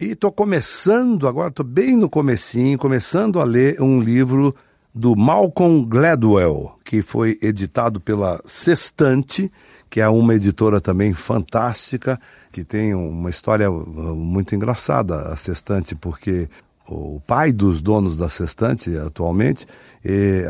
E 0.00 0.12
estou 0.12 0.32
começando, 0.32 1.26
agora 1.26 1.48
estou 1.48 1.64
bem 1.64 1.96
no 1.96 2.08
comecinho, 2.08 2.78
começando 2.78 3.40
a 3.40 3.44
ler 3.44 3.80
um 3.80 4.00
livro 4.00 4.54
do 4.94 5.16
Malcolm 5.16 5.84
Gladwell, 5.84 6.78
que 6.84 7.02
foi 7.02 7.36
editado 7.42 8.00
pela 8.00 8.40
Sextante, 8.44 9.50
que 9.90 10.00
é 10.00 10.08
uma 10.08 10.34
editora 10.34 10.80
também 10.80 11.12
fantástica, 11.12 12.18
que 12.52 12.62
tem 12.62 12.94
uma 12.94 13.30
história 13.30 13.70
uh, 13.70 14.14
muito 14.14 14.54
engraçada, 14.54 15.32
a 15.32 15.36
Sextante, 15.36 15.94
porque 15.94 16.48
o 16.88 17.20
pai 17.20 17.52
dos 17.52 17.80
donos 17.80 18.16
da 18.16 18.28
Sextante 18.28 18.96
atualmente, 18.98 19.66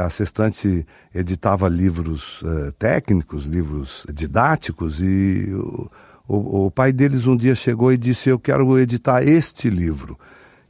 a 0.00 0.10
Sextante 0.10 0.86
editava 1.14 1.68
livros 1.68 2.42
eh, 2.44 2.72
técnicos, 2.78 3.44
livros 3.44 4.04
didáticos, 4.12 5.00
e 5.00 5.52
o, 5.54 5.90
o, 6.26 6.66
o, 6.66 6.70
pai 6.70 6.92
deles 6.92 7.26
um 7.26 7.36
dia 7.36 7.54
chegou 7.54 7.92
e 7.92 7.96
disse: 7.96 8.30
Eu 8.30 8.38
quero 8.38 8.78
editar 8.78 9.22
este 9.22 9.70
livro. 9.70 10.18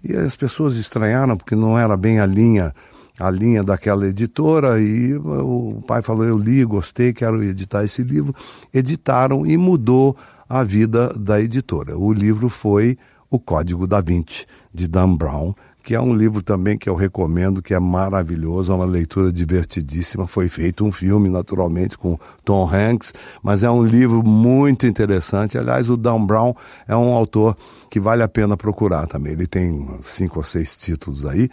E 0.02 0.14
as 0.14 0.36
pessoas 0.36 0.76
estranharam, 0.76 1.36
porque 1.36 1.56
não 1.56 1.78
era 1.78 1.96
bem 1.96 2.20
a 2.20 2.26
linha 2.26 2.74
a 3.18 3.30
linha 3.30 3.62
daquela 3.62 4.06
editora 4.08 4.80
e 4.80 5.14
o 5.14 5.80
pai 5.86 6.02
falou 6.02 6.24
eu 6.24 6.36
li 6.36 6.64
gostei 6.64 7.12
quero 7.12 7.42
editar 7.44 7.84
esse 7.84 8.02
livro. 8.02 8.34
Editaram 8.72 9.46
e 9.46 9.56
mudou 9.56 10.16
a 10.48 10.62
vida 10.64 11.12
da 11.14 11.40
editora. 11.40 11.96
O 11.96 12.12
livro 12.12 12.48
foi 12.48 12.98
o 13.30 13.38
Código 13.38 13.86
da 13.86 14.00
Vinci, 14.00 14.46
de 14.74 14.88
Dan 14.88 15.14
Brown, 15.14 15.54
que 15.82 15.94
é 15.94 16.00
um 16.00 16.14
livro 16.14 16.42
também 16.42 16.76
que 16.76 16.88
eu 16.88 16.94
recomendo, 16.94 17.62
que 17.62 17.74
é 17.74 17.78
maravilhoso, 17.78 18.72
é 18.72 18.74
uma 18.74 18.86
leitura 18.86 19.30
divertidíssima. 19.30 20.26
Foi 20.26 20.48
feito 20.48 20.84
um 20.84 20.90
filme, 20.90 21.28
naturalmente, 21.28 21.96
com 21.96 22.18
Tom 22.42 22.68
Hanks, 22.68 23.12
mas 23.42 23.62
é 23.62 23.70
um 23.70 23.84
livro 23.84 24.22
muito 24.22 24.86
interessante. 24.86 25.58
Aliás, 25.58 25.88
o 25.90 25.96
Dan 25.96 26.24
Brown 26.24 26.54
é 26.88 26.96
um 26.96 27.12
autor 27.12 27.56
que 27.90 28.00
vale 28.00 28.22
a 28.22 28.28
pena 28.28 28.56
procurar 28.56 29.06
também. 29.06 29.34
Ele 29.34 29.46
tem 29.46 29.86
cinco 30.02 30.38
ou 30.38 30.44
seis 30.44 30.76
títulos 30.76 31.24
aí. 31.26 31.48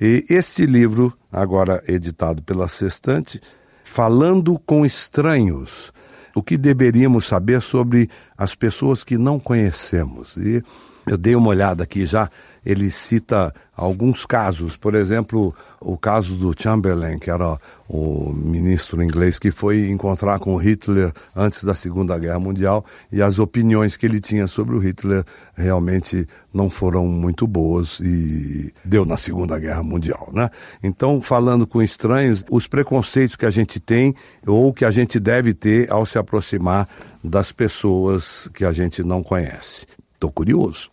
E 0.00 0.24
este 0.28 0.66
livro, 0.66 1.12
agora 1.32 1.82
editado 1.88 2.42
pela 2.42 2.68
Sextante, 2.68 3.40
Falando 3.82 4.58
com 4.58 4.86
Estranhos, 4.86 5.92
o 6.34 6.42
que 6.42 6.56
deveríamos 6.56 7.24
saber 7.24 7.60
sobre 7.60 8.08
as 8.36 8.54
pessoas 8.54 9.02
que 9.02 9.18
não 9.18 9.40
conhecemos. 9.40 10.36
E 10.36 10.62
eu 11.10 11.18
dei 11.18 11.34
uma 11.34 11.48
olhada 11.48 11.82
aqui 11.82 12.06
já, 12.06 12.30
ele 12.64 12.88
cita 12.88 13.52
alguns 13.76 14.24
casos, 14.24 14.76
por 14.76 14.94
exemplo, 14.94 15.52
o 15.80 15.96
caso 15.96 16.36
do 16.36 16.54
Chamberlain, 16.56 17.18
que 17.18 17.28
era 17.28 17.58
o 17.88 18.32
ministro 18.32 19.02
inglês 19.02 19.36
que 19.36 19.50
foi 19.50 19.88
encontrar 19.88 20.38
com 20.38 20.54
Hitler 20.54 21.12
antes 21.34 21.64
da 21.64 21.74
Segunda 21.74 22.16
Guerra 22.16 22.38
Mundial 22.38 22.84
e 23.10 23.20
as 23.20 23.40
opiniões 23.40 23.96
que 23.96 24.06
ele 24.06 24.20
tinha 24.20 24.46
sobre 24.46 24.76
o 24.76 24.78
Hitler 24.78 25.24
realmente 25.56 26.28
não 26.54 26.70
foram 26.70 27.06
muito 27.06 27.44
boas 27.44 27.98
e 27.98 28.70
deu 28.84 29.04
na 29.04 29.16
Segunda 29.16 29.58
Guerra 29.58 29.82
Mundial, 29.82 30.30
né? 30.32 30.48
Então, 30.80 31.20
falando 31.20 31.66
com 31.66 31.82
estranhos, 31.82 32.44
os 32.48 32.68
preconceitos 32.68 33.34
que 33.34 33.46
a 33.46 33.50
gente 33.50 33.80
tem 33.80 34.14
ou 34.46 34.72
que 34.72 34.84
a 34.84 34.92
gente 34.92 35.18
deve 35.18 35.54
ter 35.54 35.90
ao 35.90 36.06
se 36.06 36.18
aproximar 36.18 36.88
das 37.24 37.50
pessoas 37.50 38.48
que 38.54 38.64
a 38.64 38.70
gente 38.70 39.02
não 39.02 39.24
conhece. 39.24 39.86
Estou 40.20 40.30
curioso. 40.30 40.90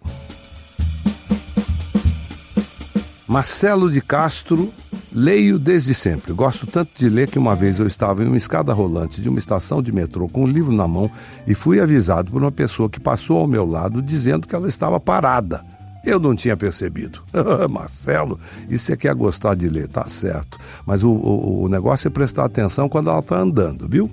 Marcelo 3.27 3.91
de 3.91 3.99
Castro, 3.99 4.71
leio 5.11 5.59
desde 5.59 5.93
sempre. 5.93 6.31
Gosto 6.31 6.65
tanto 6.65 6.91
de 6.97 7.09
ler 7.09 7.29
que 7.29 7.37
uma 7.37 7.53
vez 7.53 7.77
eu 7.77 7.85
estava 7.85 8.23
em 8.23 8.27
uma 8.27 8.37
escada 8.37 8.71
rolante 8.71 9.21
de 9.21 9.27
uma 9.27 9.37
estação 9.37 9.83
de 9.83 9.91
metrô 9.91 10.29
com 10.29 10.45
um 10.45 10.47
livro 10.47 10.71
na 10.71 10.87
mão 10.87 11.11
e 11.45 11.53
fui 11.53 11.81
avisado 11.81 12.31
por 12.31 12.41
uma 12.41 12.53
pessoa 12.53 12.89
que 12.89 13.01
passou 13.01 13.39
ao 13.39 13.47
meu 13.47 13.65
lado 13.65 14.01
dizendo 14.01 14.47
que 14.47 14.55
ela 14.55 14.69
estava 14.69 14.97
parada. 14.97 15.61
Eu 16.05 16.21
não 16.21 16.33
tinha 16.33 16.55
percebido. 16.55 17.21
Marcelo, 17.69 18.39
isso 18.69 18.93
é 18.93 18.95
que 18.95 19.09
é 19.09 19.13
gostar 19.13 19.55
de 19.55 19.67
ler, 19.67 19.89
tá 19.89 20.07
certo. 20.07 20.57
Mas 20.85 21.03
o, 21.03 21.11
o, 21.11 21.63
o 21.63 21.67
negócio 21.67 22.07
é 22.07 22.09
prestar 22.09 22.45
atenção 22.45 22.87
quando 22.87 23.09
ela 23.09 23.19
está 23.19 23.37
andando, 23.37 23.89
viu? 23.89 24.09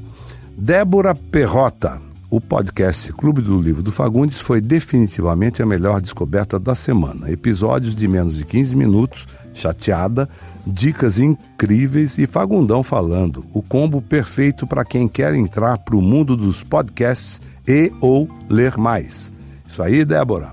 Débora 0.59 1.15
Perrota. 1.15 2.03
O 2.35 2.41
podcast 2.41 3.13
Clube 3.13 3.41
do 3.41 3.61
Livro 3.61 3.81
do 3.81 3.93
Fagundes 3.93 4.41
foi 4.41 4.61
definitivamente 4.61 5.63
a 5.63 5.67
melhor 5.67 6.01
descoberta 6.01 6.59
da 6.59 6.75
semana. 6.75 7.31
Episódios 7.31 7.95
de 7.95 8.09
menos 8.09 8.37
de 8.37 8.45
15 8.45 8.75
minutos, 8.75 9.29
chateada, 9.55 10.29
dicas 10.67 11.21
incríveis 11.21 12.19
e 12.19 12.27
Fagundão 12.27 12.83
falando. 12.83 13.47
O 13.55 13.63
combo 13.63 14.03
perfeito 14.03 14.67
para 14.67 14.85
quem 14.85 15.07
quer 15.07 15.33
entrar 15.37 15.79
para 15.79 15.95
o 15.95 16.03
mundo 16.03 16.37
dos 16.37 16.61
podcasts 16.65 17.41
e 17.69 17.93
ou 18.01 18.29
ler 18.51 18.77
mais. 18.77 19.33
Isso 19.65 19.81
aí, 19.81 20.05
Débora. 20.05 20.51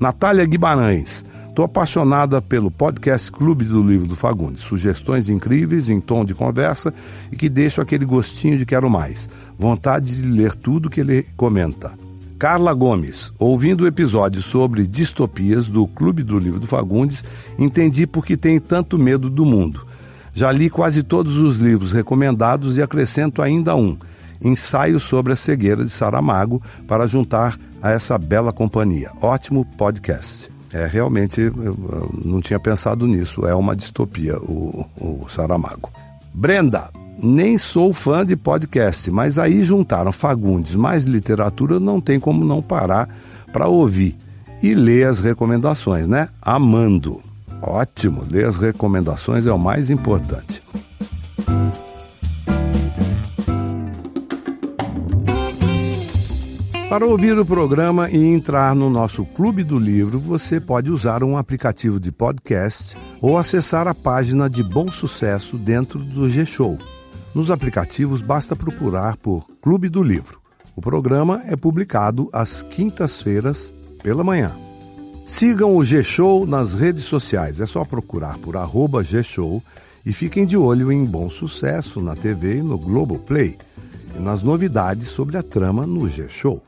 Natália 0.00 0.46
Guimarães. 0.46 1.26
Estou 1.58 1.66
apaixonada 1.66 2.40
pelo 2.40 2.70
podcast 2.70 3.32
Clube 3.32 3.64
do 3.64 3.82
Livro 3.82 4.06
do 4.06 4.14
Fagundes. 4.14 4.62
Sugestões 4.62 5.28
incríveis 5.28 5.88
em 5.88 6.00
tom 6.00 6.24
de 6.24 6.32
conversa 6.32 6.94
e 7.32 7.36
que 7.36 7.48
deixam 7.48 7.82
aquele 7.82 8.04
gostinho 8.04 8.56
de 8.56 8.64
quero 8.64 8.88
mais. 8.88 9.28
Vontade 9.58 10.22
de 10.22 10.28
ler 10.28 10.54
tudo 10.54 10.88
que 10.88 11.00
ele 11.00 11.26
comenta. 11.36 11.98
Carla 12.38 12.72
Gomes, 12.72 13.32
ouvindo 13.40 13.82
o 13.82 13.86
episódio 13.88 14.40
sobre 14.40 14.86
distopias 14.86 15.66
do 15.66 15.84
Clube 15.88 16.22
do 16.22 16.38
Livro 16.38 16.60
do 16.60 16.66
Fagundes, 16.68 17.24
entendi 17.58 18.06
por 18.06 18.24
que 18.24 18.36
tem 18.36 18.60
tanto 18.60 18.96
medo 18.96 19.28
do 19.28 19.44
mundo. 19.44 19.84
Já 20.32 20.52
li 20.52 20.70
quase 20.70 21.02
todos 21.02 21.38
os 21.38 21.58
livros 21.58 21.90
recomendados 21.90 22.76
e 22.76 22.82
acrescento 22.82 23.42
ainda 23.42 23.74
um: 23.74 23.98
Ensaio 24.40 25.00
sobre 25.00 25.32
a 25.32 25.36
cegueira 25.36 25.84
de 25.84 25.90
Saramago, 25.90 26.62
para 26.86 27.04
juntar 27.08 27.58
a 27.82 27.90
essa 27.90 28.16
bela 28.16 28.52
companhia. 28.52 29.10
Ótimo 29.20 29.64
podcast. 29.76 30.56
É, 30.72 30.86
realmente, 30.86 31.40
eu 31.40 32.10
não 32.24 32.40
tinha 32.40 32.58
pensado 32.58 33.06
nisso. 33.06 33.46
É 33.46 33.54
uma 33.54 33.74
distopia, 33.74 34.36
o, 34.38 34.86
o 35.00 35.26
Saramago. 35.28 35.90
Brenda, 36.32 36.90
nem 37.22 37.58
sou 37.58 37.92
fã 37.92 38.24
de 38.24 38.36
podcast, 38.36 39.10
mas 39.10 39.38
aí 39.38 39.62
juntaram 39.62 40.12
Fagundes 40.12 40.76
mais 40.76 41.04
literatura, 41.04 41.80
não 41.80 42.00
tem 42.00 42.20
como 42.20 42.44
não 42.44 42.62
parar 42.62 43.08
para 43.52 43.66
ouvir 43.66 44.16
e 44.62 44.74
ler 44.74 45.06
as 45.06 45.18
recomendações, 45.18 46.06
né? 46.06 46.28
Amando. 46.40 47.20
Ótimo, 47.60 48.24
ler 48.30 48.46
as 48.46 48.56
recomendações 48.56 49.46
é 49.46 49.52
o 49.52 49.58
mais 49.58 49.90
importante. 49.90 50.62
Para 56.88 57.06
ouvir 57.06 57.38
o 57.38 57.44
programa 57.44 58.08
e 58.08 58.16
entrar 58.16 58.74
no 58.74 58.88
nosso 58.88 59.26
Clube 59.26 59.62
do 59.62 59.78
Livro, 59.78 60.18
você 60.18 60.58
pode 60.58 60.90
usar 60.90 61.22
um 61.22 61.36
aplicativo 61.36 62.00
de 62.00 62.10
podcast 62.10 62.96
ou 63.20 63.36
acessar 63.36 63.86
a 63.86 63.94
página 63.94 64.48
de 64.48 64.62
Bom 64.62 64.90
Sucesso 64.90 65.58
dentro 65.58 65.98
do 65.98 66.30
G-Show. 66.30 66.78
Nos 67.34 67.50
aplicativos 67.50 68.22
basta 68.22 68.56
procurar 68.56 69.18
por 69.18 69.46
Clube 69.60 69.90
do 69.90 70.02
Livro. 70.02 70.40
O 70.74 70.80
programa 70.80 71.42
é 71.46 71.54
publicado 71.56 72.30
às 72.32 72.62
quintas-feiras 72.62 73.72
pela 74.02 74.24
manhã. 74.24 74.56
Sigam 75.26 75.76
o 75.76 75.84
G-Show 75.84 76.46
nas 76.46 76.72
redes 76.72 77.04
sociais, 77.04 77.60
é 77.60 77.66
só 77.66 77.84
procurar 77.84 78.38
por 78.38 78.56
arroba 78.56 79.04
G-Show 79.04 79.62
e 80.06 80.14
fiquem 80.14 80.46
de 80.46 80.56
olho 80.56 80.90
em 80.90 81.04
Bom 81.04 81.28
Sucesso 81.28 82.00
na 82.00 82.16
TV 82.16 82.56
e 82.56 82.62
no 82.62 82.78
Globoplay 82.78 83.58
e 84.16 84.22
nas 84.22 84.42
novidades 84.42 85.08
sobre 85.08 85.36
a 85.36 85.42
trama 85.42 85.86
no 85.86 86.08
G-Show. 86.08 86.67